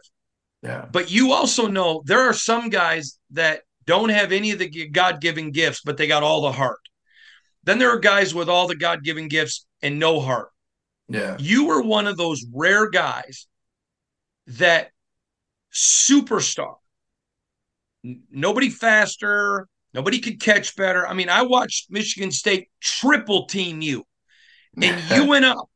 [0.63, 0.85] Yeah.
[0.91, 5.21] But you also know there are some guys that don't have any of the God
[5.21, 6.79] given gifts, but they got all the heart.
[7.63, 10.49] Then there are guys with all the God given gifts and no heart.
[11.07, 11.37] Yeah.
[11.39, 13.47] You were one of those rare guys
[14.57, 14.91] that
[15.73, 16.75] superstar.
[18.31, 21.07] Nobody faster, nobody could catch better.
[21.07, 24.05] I mean, I watched Michigan State triple team you,
[24.81, 25.69] and you went up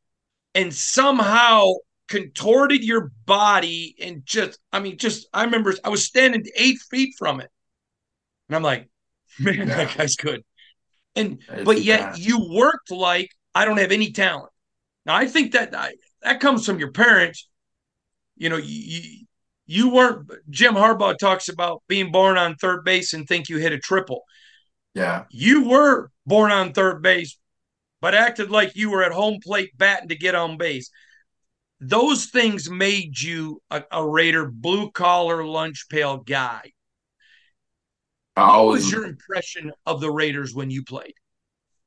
[0.56, 1.74] and somehow
[2.08, 7.16] contorted your body and just, I mean, just, I remember I was standing eight feet
[7.18, 7.50] from it.
[8.48, 8.90] And I'm like,
[9.40, 10.44] man, that guy's good.
[11.16, 14.52] And, but yet you worked like I don't have any talent.
[15.06, 17.48] Now, I think that I, that comes from your parents.
[18.36, 19.26] You know, you,
[19.66, 23.74] you weren't, Jim Harbaugh talks about being born on third base and think you hit
[23.74, 24.24] a triple.
[24.94, 25.26] Yeah.
[25.30, 27.38] You were born on third base,
[28.02, 30.90] but acted like you were at home plate batting to get on base.
[31.80, 36.72] Those things made you a, a Raider blue collar lunch pail guy.
[38.66, 41.14] What was your impression of the Raiders when you played?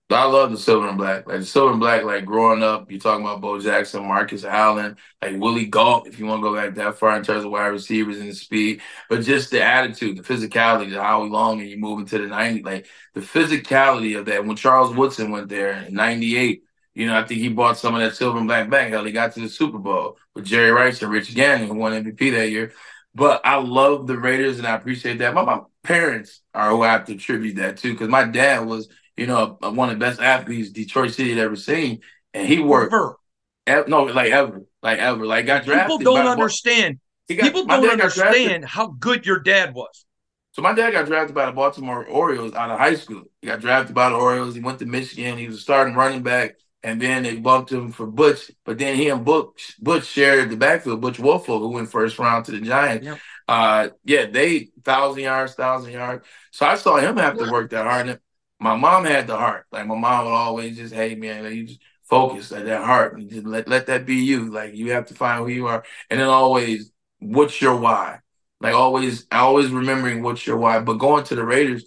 [0.09, 1.27] I love the silver and black.
[1.27, 4.97] Like the silver and black, like growing up, you're talking about Bo Jackson, Marcus Allen,
[5.21, 7.66] like Willie Gault, if you want to go back that far in terms of wide
[7.66, 12.19] receivers and speed, but just the attitude, the physicality, how long are you moving to
[12.19, 14.45] the 90, like the physicality of that.
[14.45, 16.62] When Charles Woodson went there in 98,
[16.95, 18.90] you know, I think he brought some of that silver and black back.
[18.90, 21.92] Hell, he got to the Super Bowl with Jerry Rice and Rich Gannon, who won
[21.92, 22.73] MVP that year.
[23.12, 25.35] But I love the Raiders and I appreciate that.
[25.35, 28.88] My, my parents are who I have to attribute that to because my dad was–
[29.16, 32.00] you know, one of the best athletes Detroit City had ever seen,
[32.35, 32.92] and he worked.
[32.92, 33.85] Ever.
[33.88, 35.98] no, like ever, like ever, like got drafted.
[35.98, 36.98] People don't understand.
[37.29, 40.05] Got, People don't understand how good your dad was.
[40.52, 43.24] So my dad got drafted by the Baltimore Orioles out of high school.
[43.42, 44.55] He got drafted by the Orioles.
[44.55, 45.37] He went to Michigan.
[45.37, 48.50] He was a starting running back, and then they bumped him for Butch.
[48.64, 51.00] But then he and Butch, Butch shared the backfield.
[51.00, 53.05] Butch Woolfolk, who went first round to the Giants.
[53.05, 53.18] Yep.
[53.48, 56.24] Uh, yeah, they thousand yards, thousand yards.
[56.52, 58.20] So I saw him have to work that hard
[58.59, 59.66] my mom had the heart.
[59.71, 63.19] Like my mom would always just, hey man, like, you just focus at that heart
[63.19, 64.51] and just let, let that be you.
[64.51, 65.85] Like you have to find who you are.
[66.11, 68.21] And then always, what's your why?
[68.61, 70.81] Like always, always remembering what's your why.
[70.81, 71.85] But going to the Raiders,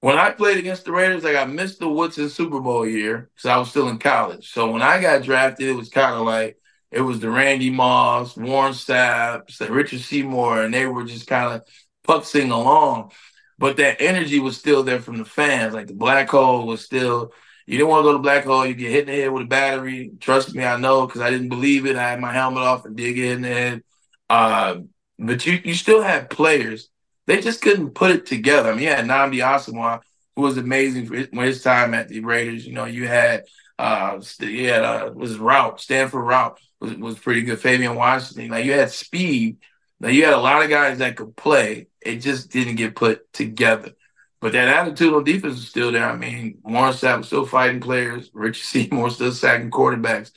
[0.00, 3.48] when I played against the Raiders, like I missed the Woodson Super Bowl year because
[3.48, 4.50] I was still in college.
[4.52, 6.58] So when I got drafted, it was kind of like
[6.90, 11.62] it was the Randy Moss, Warren Sapp, Richard Seymour, and they were just kind of
[12.06, 13.12] puxing along
[13.60, 15.74] but that energy was still there from the fans.
[15.74, 17.32] Like the black hole was still.
[17.66, 18.66] You didn't want to go to black hole.
[18.66, 20.10] You get hit in the head with a battery.
[20.18, 21.94] Trust me, I know because I didn't believe it.
[21.94, 23.82] I had my helmet off and did get in the head.
[24.30, 24.76] Uh,
[25.18, 26.88] but you you still had players.
[27.26, 28.70] They just couldn't put it together.
[28.70, 30.00] I mean, you had Nnamdi Asomugha,
[30.34, 32.66] who was amazing for his, his time at the Raiders.
[32.66, 33.44] You know, you had
[33.78, 37.60] uh, you had uh, was Routt Stanford Routt was was pretty good.
[37.60, 39.58] Fabian Washington, like you had speed.
[40.00, 43.32] Now you had a lot of guys that could play, it just didn't get put
[43.32, 43.92] together.
[44.40, 46.08] But that attitude on defense is still there.
[46.08, 48.30] I mean, Warren Sapp was still fighting players.
[48.32, 50.32] Richard Seymour still sacking quarterbacks.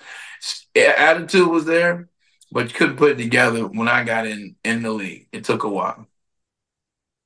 [0.76, 2.10] Attitude was there,
[2.52, 5.30] but you couldn't put it together when I got in in the league.
[5.32, 6.06] It took a while.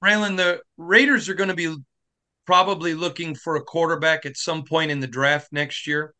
[0.03, 1.75] Braylon, the Raiders are going to be
[2.45, 6.13] probably looking for a quarterback at some point in the draft next year.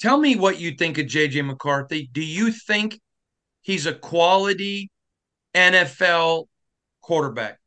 [0.00, 2.08] Tell me what you think of JJ McCarthy.
[2.12, 3.00] Do you think
[3.62, 4.90] he's a quality
[5.54, 6.46] NFL
[7.04, 7.58] quarterback?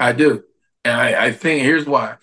[0.00, 0.42] I do.
[0.84, 2.16] And I, I think here's why.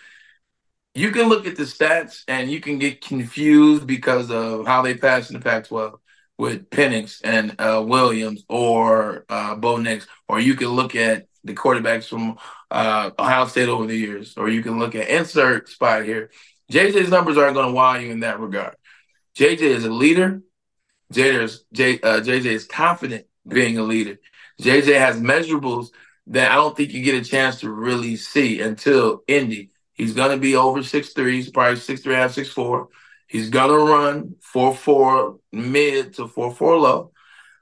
[0.93, 4.95] You can look at the stats and you can get confused because of how they
[4.95, 5.99] pass in the Pac 12
[6.37, 11.53] with Penix and uh, Williams or uh, Bo Nix, or you can look at the
[11.53, 12.37] quarterbacks from
[12.71, 16.29] uh, Ohio State over the years, or you can look at insert spot here.
[16.71, 18.75] JJ's numbers aren't going to wow you in that regard.
[19.37, 20.41] JJ is a leader.
[21.13, 24.19] JJ is, J, uh, JJ is confident being a leader.
[24.61, 25.89] JJ has measurables
[26.27, 29.71] that I don't think you get a chance to really see until Indy.
[29.93, 31.35] He's going to be over six three.
[31.35, 32.89] He's probably six three and a half, six four.
[33.27, 37.11] He's going to run four four mid to four four low.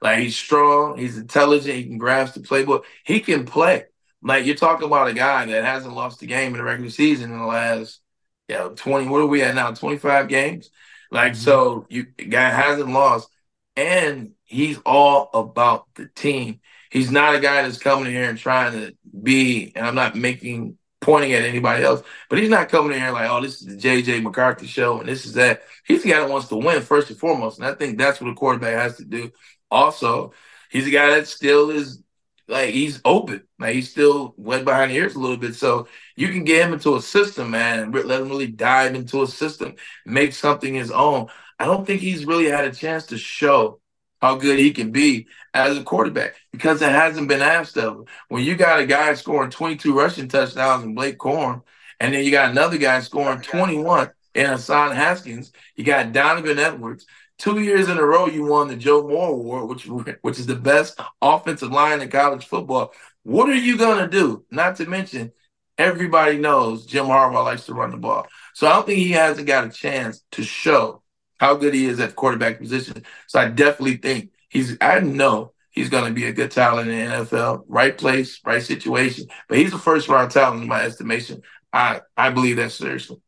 [0.02, 0.98] Like he's strong.
[0.98, 1.76] He's intelligent.
[1.76, 2.84] He can grasp the playbook.
[3.04, 3.84] He can play.
[4.22, 7.32] Like you're talking about a guy that hasn't lost a game in the regular season
[7.32, 8.00] in the last,
[8.48, 9.72] you know, 20, what are we at now?
[9.72, 10.70] 25 games.
[11.10, 11.40] Like, mm-hmm.
[11.40, 13.28] so you guy hasn't lost.
[13.76, 16.60] And he's all about the team.
[16.96, 20.78] He's not a guy that's coming here and trying to be, and I'm not making
[21.02, 23.76] pointing at anybody else, but he's not coming in here like, oh, this is the
[23.76, 25.60] JJ McCarthy show and this is that.
[25.84, 27.58] He's the guy that wants to win first and foremost.
[27.58, 29.30] And I think that's what a quarterback has to do.
[29.70, 30.32] Also,
[30.70, 32.02] he's a guy that still is
[32.48, 33.42] like he's open.
[33.58, 35.54] Like he's still wet behind the ears a little bit.
[35.54, 39.22] So you can get him into a system, man, and let him really dive into
[39.22, 39.74] a system,
[40.06, 41.26] make something his own.
[41.58, 43.80] I don't think he's really had a chance to show
[44.20, 48.04] how good he can be as a quarterback because it hasn't been asked of him.
[48.28, 51.62] When you got a guy scoring 22 rushing touchdowns and Blake Corum
[52.00, 55.52] And then you got another guy scoring 21 in Hassan Haskins.
[55.76, 57.06] You got Donovan Edwards.
[57.38, 59.86] Two years in a row, you won the Joe Moore Award, which
[60.22, 62.94] which is the best offensive line in college football.
[63.24, 64.44] What are you gonna do?
[64.50, 65.32] Not to mention,
[65.76, 68.26] everybody knows Jim Harbaugh likes to run the ball.
[68.54, 71.02] So I don't think he hasn't got a chance to show
[71.38, 73.04] how good he is at quarterback position.
[73.26, 74.76] So I definitely think he's.
[74.80, 77.64] I know he's going to be a good talent in the NFL.
[77.68, 79.26] Right place, right situation.
[79.48, 81.42] But he's a first round talent in my estimation.
[81.72, 83.18] I I believe that seriously.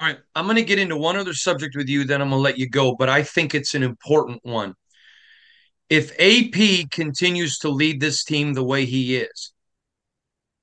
[0.00, 2.40] All right, I'm going to get into one other subject with you, then I'm going
[2.40, 2.96] to let you go.
[2.96, 4.74] But I think it's an important one.
[5.88, 9.52] If AP continues to lead this team the way he is,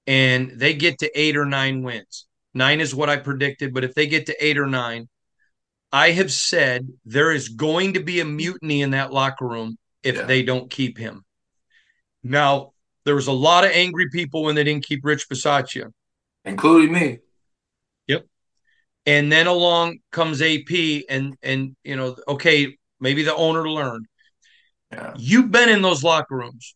[0.08, 3.74] and they get to eight or nine wins, nine is what I predicted.
[3.74, 5.08] But if they get to eight or nine,
[5.92, 8.36] I have said there is going to be a mm-hmm.
[8.36, 10.24] mutiny in that locker room if yeah.
[10.24, 11.24] they don't keep him.
[12.24, 12.74] Now,
[13.06, 15.92] there was a lot of angry people when they didn't keep Rich Bisaccia,
[16.46, 17.20] including me.
[18.08, 18.26] Yep.
[19.06, 24.06] And then along comes AP, and and you know, okay, maybe the owner learned.
[24.92, 25.14] Yeah.
[25.18, 26.76] You've been in those locker rooms.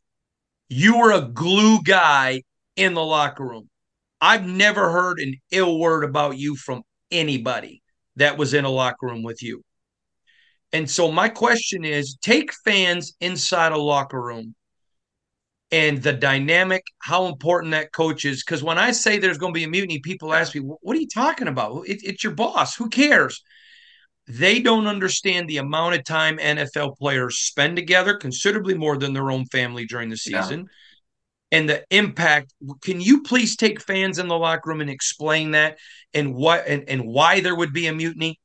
[0.70, 2.42] You were a glue guy
[2.76, 3.70] in the locker room.
[4.22, 7.83] I've never heard an ill word about you from anybody
[8.16, 9.64] that was in a locker room with you.
[10.72, 14.56] And so my question is take fans inside a locker room
[15.72, 18.44] and the dynamic, how important that coach is.
[18.44, 21.00] Because when I say there's going to be a mutiny, people ask me, what are
[21.00, 21.88] you talking about?
[21.88, 22.76] It, it's your boss.
[22.76, 23.44] Who cares?
[24.28, 29.32] They don't understand the amount of time NFL players spend together, considerably more than their
[29.32, 30.60] own family during the season.
[30.62, 30.74] Yeah
[31.54, 32.52] and the impact.
[32.82, 35.78] Can you please take fans in the locker room and explain that
[36.14, 38.40] and what and, and why there would be a mutiny?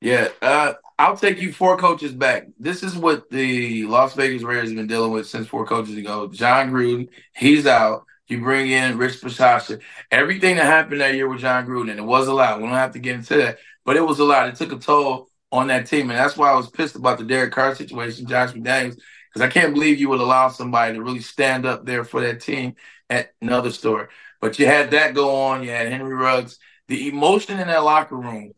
[0.00, 2.46] Yeah, uh, I'll take you four coaches back.
[2.58, 6.26] This is what the Las Vegas Raiders have been dealing with since four coaches ago.
[6.28, 8.06] Jon Gruden, he's out.
[8.28, 9.82] You bring in Rich Bisaccia.
[10.10, 12.58] Everything that happened that year with Jon Gruden, and it was a lot.
[12.58, 14.48] We don't have to get into that, but it was a lot.
[14.48, 17.24] It took a toll on that team, and that's why I was pissed about the
[17.24, 18.98] Derek Carr situation, Josh McDaniels,
[19.32, 22.40] because I can't believe you would allow somebody to really stand up there for that
[22.40, 22.74] team
[23.08, 24.08] at another story.
[24.40, 25.62] But you had that go on.
[25.62, 26.58] You had Henry Ruggs.
[26.88, 28.52] The emotion in that locker room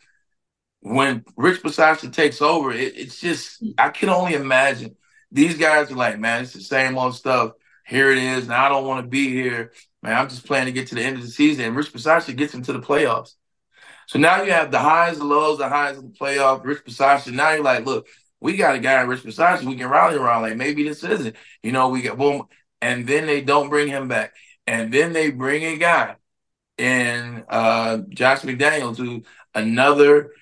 [0.85, 4.97] when Rich Bisaccia takes over, it, it's just I can only imagine.
[5.33, 7.53] These guys are like, man, it's the same old stuff.
[7.87, 8.47] Here it is.
[8.47, 9.73] Now I don't want to be here.
[10.03, 11.65] Man, I'm just planning to get to the end of the season.
[11.65, 13.35] And Rich Bisaccia gets into the playoffs.
[14.07, 16.65] So now you have the highs, the lows, the highs of the playoff.
[16.65, 17.33] Rich Bisaccia.
[17.33, 18.07] Now you're like, look,
[18.45, 20.43] we got a guy in Rich Bisaccia we can rally around.
[20.43, 21.35] Like maybe this isn't.
[21.63, 22.47] You know, we get boom,
[22.83, 24.35] and then they don't bring him back,
[24.67, 26.17] and then they bring a guy
[26.77, 29.23] in uh, Josh McDaniels, who
[29.55, 30.33] another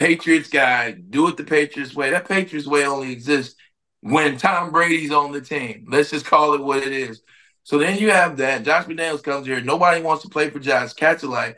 [0.00, 2.10] Patriots guy, do it the Patriots way.
[2.10, 3.54] That Patriots way only exists
[4.00, 5.86] when Tom Brady's on the team.
[5.88, 7.22] Let's just call it what it is.
[7.62, 8.64] So then you have that.
[8.64, 9.60] Josh McDaniels comes here.
[9.60, 10.92] Nobody wants to play for Josh.
[10.94, 11.56] Cats are like,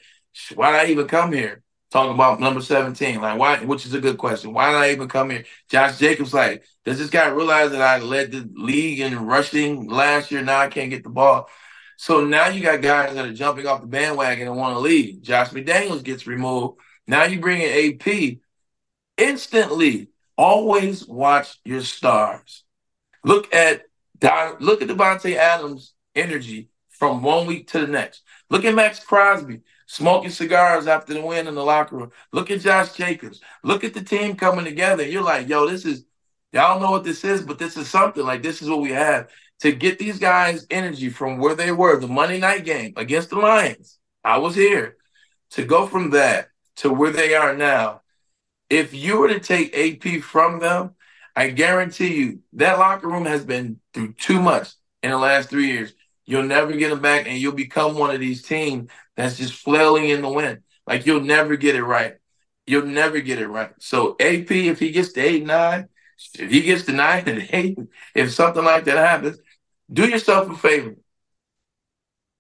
[0.55, 1.63] why did I even come here?
[1.91, 3.21] Talking about number 17.
[3.21, 4.53] Like, why, which is a good question.
[4.53, 5.45] Why did I even come here?
[5.69, 10.31] Josh Jacobs, like, does this guy realize that I led the league in rushing last
[10.31, 10.43] year?
[10.43, 11.49] Now I can't get the ball.
[11.97, 15.23] So now you got guys that are jumping off the bandwagon and want to leave.
[15.23, 16.79] Josh McDaniels gets removed.
[17.07, 18.39] Now you bring in AP.
[19.17, 22.65] Instantly, always watch your stars.
[23.25, 23.83] Look at
[24.61, 28.23] look at Davante Adams' energy from one week to the next.
[28.51, 32.11] Look at Maxx Crosby smoking cigars after the win in the locker room.
[32.33, 33.41] Look at Josh Jacobs.
[33.63, 35.07] Look at the team coming together.
[35.07, 36.05] You're like, yo, this is,
[36.53, 38.25] y'all know what this is, but this is something.
[38.25, 41.99] Like, this is what we have to get these guys' energy from where they were,
[41.99, 43.99] the Monday night game against the Lions.
[44.23, 44.97] I was here
[45.51, 48.03] to go from that to where they are now.
[48.69, 50.95] If you were to take AP from them,
[51.35, 54.71] I guarantee you that locker room has been through too much
[55.03, 55.93] in the last three years.
[56.25, 60.09] You'll never get them back, and you'll become one of these teams that's just flailing
[60.09, 60.61] in the wind.
[60.87, 62.17] Like you'll never get it right.
[62.67, 63.71] You'll never get it right.
[63.79, 65.89] So AP, if he gets to eight nine,
[66.39, 67.79] if he gets to nine and eight,
[68.15, 69.39] if something like that happens,
[69.93, 70.97] do yourself a favor.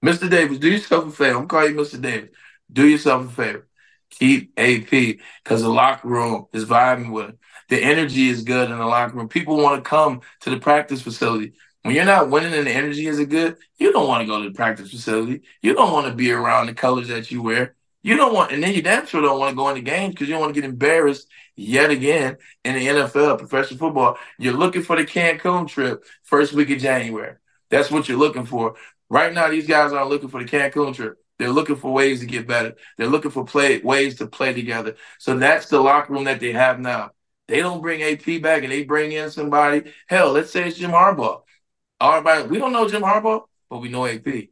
[0.04, 0.30] Mr.
[0.30, 1.38] Davis, do yourself a favor.
[1.38, 2.00] I'm calling you Mr.
[2.00, 2.30] Davis.
[2.72, 3.68] Do yourself a favor.
[4.10, 7.38] Keep AP because the locker room is vibing with him.
[7.68, 9.28] The energy is good in the locker room.
[9.28, 11.54] People want to come to the practice facility.
[11.86, 14.48] When you're not winning and the energy isn't good, you don't want to go to
[14.48, 15.42] the practice facility.
[15.62, 17.76] You don't want to be around the colors that you wear.
[18.02, 20.28] You don't want, and then you damn sure don't want to go into games because
[20.28, 24.18] you don't want to get embarrassed yet again in the NFL, professional football.
[24.38, 27.34] You're looking for the Cancun trip first week of January.
[27.70, 28.76] That's what you're looking for.
[29.08, 31.16] Right now, these guys aren't looking for the Cancun trip.
[31.38, 32.74] They're looking for ways to get better.
[32.96, 34.96] They're looking for play ways to play together.
[35.18, 37.10] So that's the locker room that they have now.
[37.48, 39.92] They don't bring AP back and they bring in somebody.
[40.08, 41.42] Hell, let's say it's Jim Harbaugh.
[42.00, 44.48] Everybody, we don't know Jim Harbaugh, but we know AP.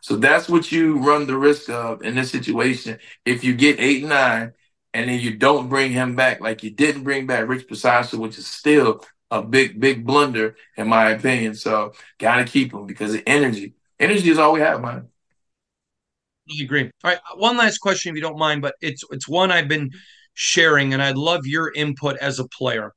[0.00, 2.98] So that's what you run the risk of in this situation.
[3.24, 4.52] If you get eight and nine,
[4.92, 8.38] and then you don't bring him back, like you didn't bring back Rich Bisaccia, which
[8.38, 11.54] is still a big, big blunder in my opinion.
[11.54, 13.74] So gotta keep him because of energy.
[13.98, 15.08] Energy is all we have, man.
[16.48, 16.90] Really agree.
[17.02, 19.68] All right, uh, one last question, if you don't mind, but it's it's one I've
[19.68, 19.90] been
[20.34, 22.92] sharing, and I'd love your input as a player.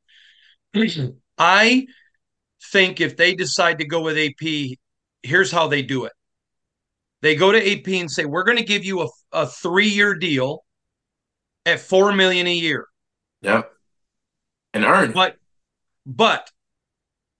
[1.37, 1.87] I
[2.71, 4.77] think if they decide to go with AP,
[5.23, 6.13] here's how they do it.
[7.21, 10.13] They go to AP and say, "We're going to give you a, a three year
[10.13, 10.63] deal
[11.65, 12.87] at four million a year."
[13.41, 13.71] Yep,
[14.73, 15.11] and earn.
[15.11, 15.37] But
[16.05, 16.51] but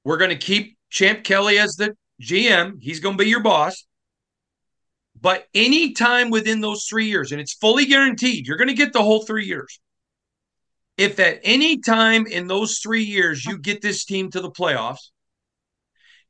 [0.04, 2.78] we're going to keep Champ Kelly as the GM.
[2.82, 3.86] He's going to be your boss.
[5.20, 9.02] But anytime within those three years, and it's fully guaranteed, you're going to get the
[9.02, 9.80] whole three years.
[10.98, 15.12] If at any time in those three years you get this team to the playoffs,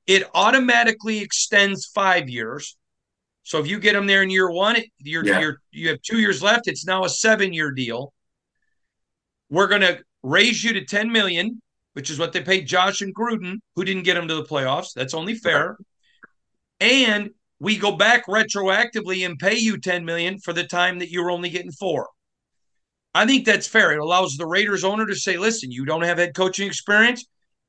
[0.06, 2.78] it automatically extends five years.
[3.44, 5.40] So if you get them there in year one, you're, yeah.
[5.40, 6.68] you're, you have two years left.
[6.68, 8.14] It's now a seven year deal.
[9.50, 11.62] We're going to raise you to 10 million,
[11.94, 14.94] which is what they paid Josh and Gruden, who didn't get them to the playoffs.
[14.94, 15.78] That's only fair.
[16.82, 21.24] And we go back retroactively and pay you 10 million for the time that you
[21.24, 22.10] were only getting four.
[23.14, 23.94] I think that's fair.
[23.94, 27.26] It allows the Raiders owner to say, listen, you don't have head coaching experience.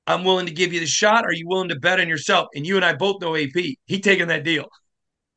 [0.07, 1.24] I'm willing to give you the shot.
[1.24, 2.49] Are you willing to bet on yourself?
[2.55, 3.76] And you and I both know AP.
[3.86, 4.66] He taking that deal.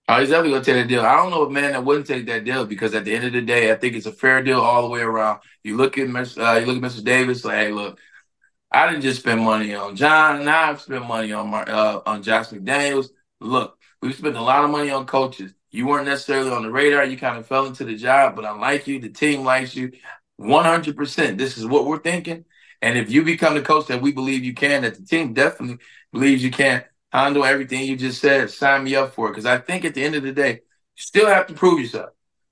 [0.08, 1.02] Oh, he's definitely gonna take that deal.
[1.02, 3.34] I don't know a man that wouldn't take that deal because at the end of
[3.34, 5.39] the day, I think it's a fair deal all the way around.
[5.64, 7.04] You look at uh, you look at Mr.
[7.04, 7.97] Davis, like, hey, look,
[8.72, 10.45] I didn't just spend money on Jon.
[10.45, 13.10] Now I've spent money on my uh, on Josh McDaniels.
[13.39, 15.54] Look, we've spent a lot of money on coaches.
[15.72, 17.06] You weren't necessarily on the radar.
[17.06, 19.00] You kind of fell into the job, but I like you.
[19.00, 19.92] The team likes you.
[20.40, 21.38] 100%.
[21.38, 22.46] This is what we're thinking.
[22.82, 25.78] And if you become the coach that we believe you can, that the team definitely
[26.12, 29.32] believes you can handle everything you just said, sign me up for it.
[29.32, 30.60] Because I think at the end of the day, you
[30.96, 32.10] still have to prove yourself.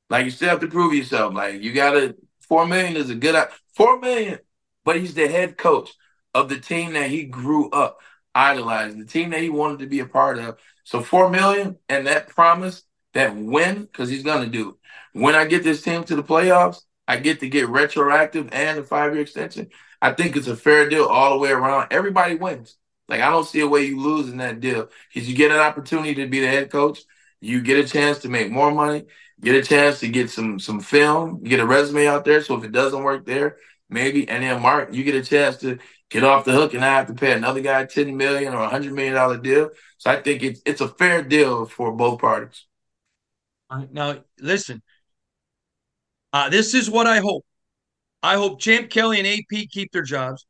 [0.10, 1.34] Like you still have to prove yourself.
[1.34, 3.36] Like you got to, four million is a good,
[3.76, 4.40] four million,
[4.86, 5.92] but he's the head coach
[6.34, 8.00] of the team that he grew up
[8.36, 10.58] idolizing, the team that he wanted to be a part of.
[10.84, 14.76] So four million and that promise, that win, because he's gonna do it.
[15.14, 18.84] When I get this team to the playoffs, I get to get retroactive and a
[18.84, 19.70] five year extension.
[20.02, 21.88] I think it's a fair deal all the way around.
[21.92, 22.78] Everybody wins.
[23.08, 25.58] Like I don't see a way you lose in that deal because you get an
[25.58, 27.02] opportunity to be the head coach.
[27.42, 29.06] You get a chance to make more money.
[29.42, 31.44] Get a chance to get some some film.
[31.44, 32.42] Get a resume out there.
[32.44, 33.58] So if it doesn't work there,
[33.90, 35.80] maybe and then Mark, you get a chance to
[36.10, 38.70] get off the hook and I have to pay another guy ten million or a
[38.70, 39.72] hundred million dollar deal.
[39.98, 42.66] So I think it's it's a fair deal for both parties.
[43.92, 44.82] Now listen,
[46.34, 47.46] uh, this is what I hope.
[48.22, 50.46] I hope Champ Kelly and AP keep their jobs.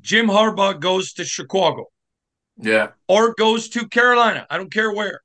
[0.00, 1.86] Jim Harbaugh goes to Chicago.
[2.56, 2.88] Yeah.
[3.08, 4.46] Or goes to Carolina.
[4.50, 5.20] I don't care where.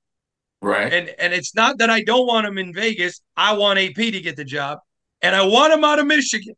[0.61, 0.91] Right.
[0.91, 3.21] And and it's not that I don't want him in Vegas.
[3.37, 4.79] I want AP to get the job.
[5.21, 6.55] And I want him out of Michigan.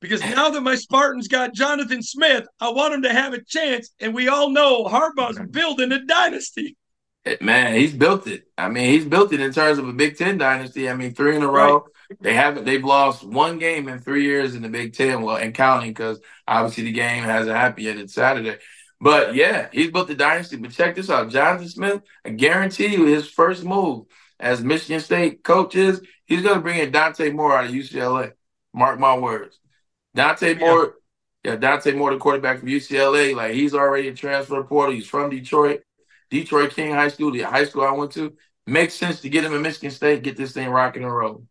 [0.00, 3.90] Because now that my Spartans got Jonathan Smith, I want him to have a chance.
[4.00, 6.76] And we all know Harbaugh's building a dynasty.
[7.24, 8.48] Eh, man, he's built it.
[8.58, 10.88] I mean, he's built it in terms of a Big Ten dynasty.
[10.88, 11.74] I mean, three in a row.
[12.10, 12.18] Right.
[12.20, 12.64] They haven't.
[12.64, 15.22] They've lost one game in three years in the Big Ten.
[15.22, 17.96] Well, and counting because obviously the game hasn't happened yet.
[17.96, 18.58] It's Saturday.
[19.00, 20.56] But yeah, he's built the dynasty.
[20.56, 22.02] But check this out, Jonathan Smith.
[22.24, 24.06] I guarantee you, his first move
[24.38, 28.32] as Michigan State coach is he's going to bring in Dante Moore out of UCLA.
[28.74, 29.58] Mark my words.
[30.14, 30.94] Dante Moore,
[31.44, 33.34] yeah, Dante Moore, the quarterback from UCLA.
[33.34, 34.94] Like he's already a transfer portal.
[34.94, 35.82] He's from Detroit.
[36.32, 38.32] Detroit King High School, the high school I went to,
[38.66, 41.46] makes sense to get him in Michigan State, get this thing rocking and rolling.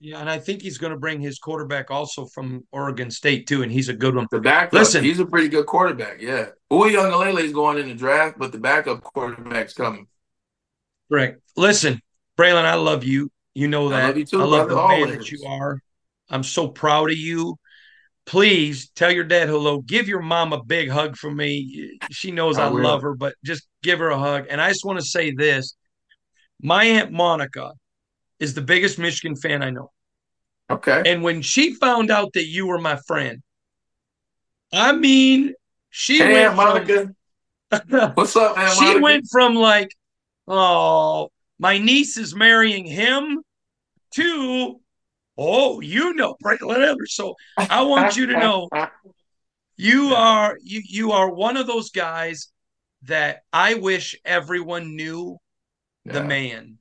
[0.00, 3.62] Yeah, and I think he's going to bring his quarterback also from Oregon State too,
[3.62, 4.26] and he's a good one.
[4.30, 6.20] The backup, listen, he's a pretty good quarterback.
[6.20, 10.06] Yeah, Uiagalelei is going in the draft, but the backup quarterback's coming.
[11.10, 11.42] Correct.
[11.54, 12.00] Listen,
[12.38, 13.30] Braylon, I love you.
[13.54, 14.02] You know that.
[14.02, 14.40] I love you too.
[14.40, 15.80] I love the man that you are.
[16.30, 17.56] I'm so proud of you
[18.26, 19.80] please tell your dad hello.
[19.80, 21.98] Give your mom a big hug from me.
[22.10, 24.46] She knows I, I love her, but just give her a hug.
[24.50, 25.76] And I just want to say this
[26.60, 27.72] my Aunt Monica
[28.38, 29.90] is the biggest Michigan fan I know.
[30.68, 31.02] Okay.
[31.06, 33.42] And when she found out that you were my friend,
[34.72, 35.54] I mean,
[35.90, 37.14] she hey, went Aunt Monica.
[37.88, 39.00] From, What's up, Aunt She Monica?
[39.00, 39.90] went from like,
[40.48, 43.42] oh, my niece is marrying him
[44.14, 44.80] to
[45.38, 47.14] Oh, you know Edwards.
[47.14, 48.68] So I want you to know
[49.76, 52.50] you are you you are one of those guys
[53.02, 55.36] that I wish everyone knew
[56.04, 56.26] the yeah.
[56.26, 56.78] man.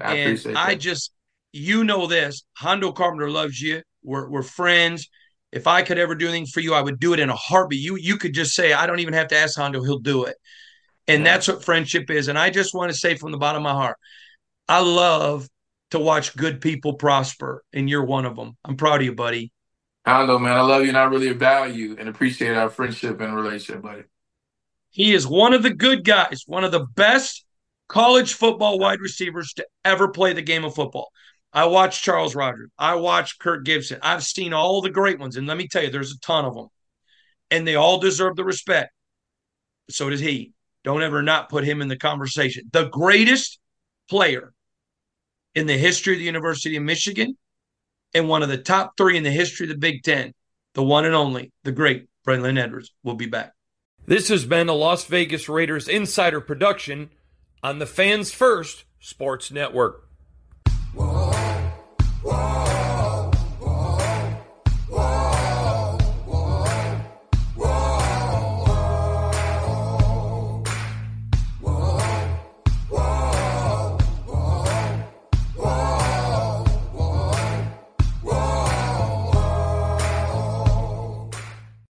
[0.00, 0.80] I and I that.
[0.80, 1.12] just
[1.52, 2.44] you know this.
[2.54, 3.82] Hondo Carpenter loves you.
[4.02, 5.08] We're we're friends.
[5.50, 7.80] If I could ever do anything for you, I would do it in a heartbeat.
[7.80, 10.36] You you could just say, I don't even have to ask Hondo, he'll do it.
[11.06, 11.32] And yeah.
[11.32, 12.28] that's what friendship is.
[12.28, 13.96] And I just want to say from the bottom of my heart,
[14.68, 15.48] I love
[15.90, 18.56] to watch good people prosper, and you're one of them.
[18.64, 19.52] I'm proud of you, buddy.
[20.06, 20.56] Know, man.
[20.56, 24.04] I love you and I really value and appreciate our friendship and relationship, buddy.
[24.90, 27.44] He is one of the good guys, one of the best
[27.88, 31.10] college football wide receivers to ever play the game of football.
[31.52, 32.70] I watched Charles Rogers.
[32.78, 33.98] I watched Kirk Gibson.
[34.02, 35.36] I've seen all the great ones.
[35.36, 36.68] And let me tell you, there's a ton of them.
[37.50, 38.90] And they all deserve the respect.
[39.90, 40.52] So does he.
[40.84, 42.64] Don't ever not put him in the conversation.
[42.72, 43.58] The greatest
[44.08, 44.52] player
[45.58, 47.36] in the history of the University of Michigan
[48.14, 50.32] and one of the top three in the history of the Big Ten,
[50.74, 53.52] the one and only, the great Braylon Edwards, will be back.
[54.06, 57.10] This has been a Las Vegas Raiders insider production
[57.62, 60.08] on the Fans First Sports Network.
[60.94, 61.32] Whoa,
[62.22, 62.67] whoa.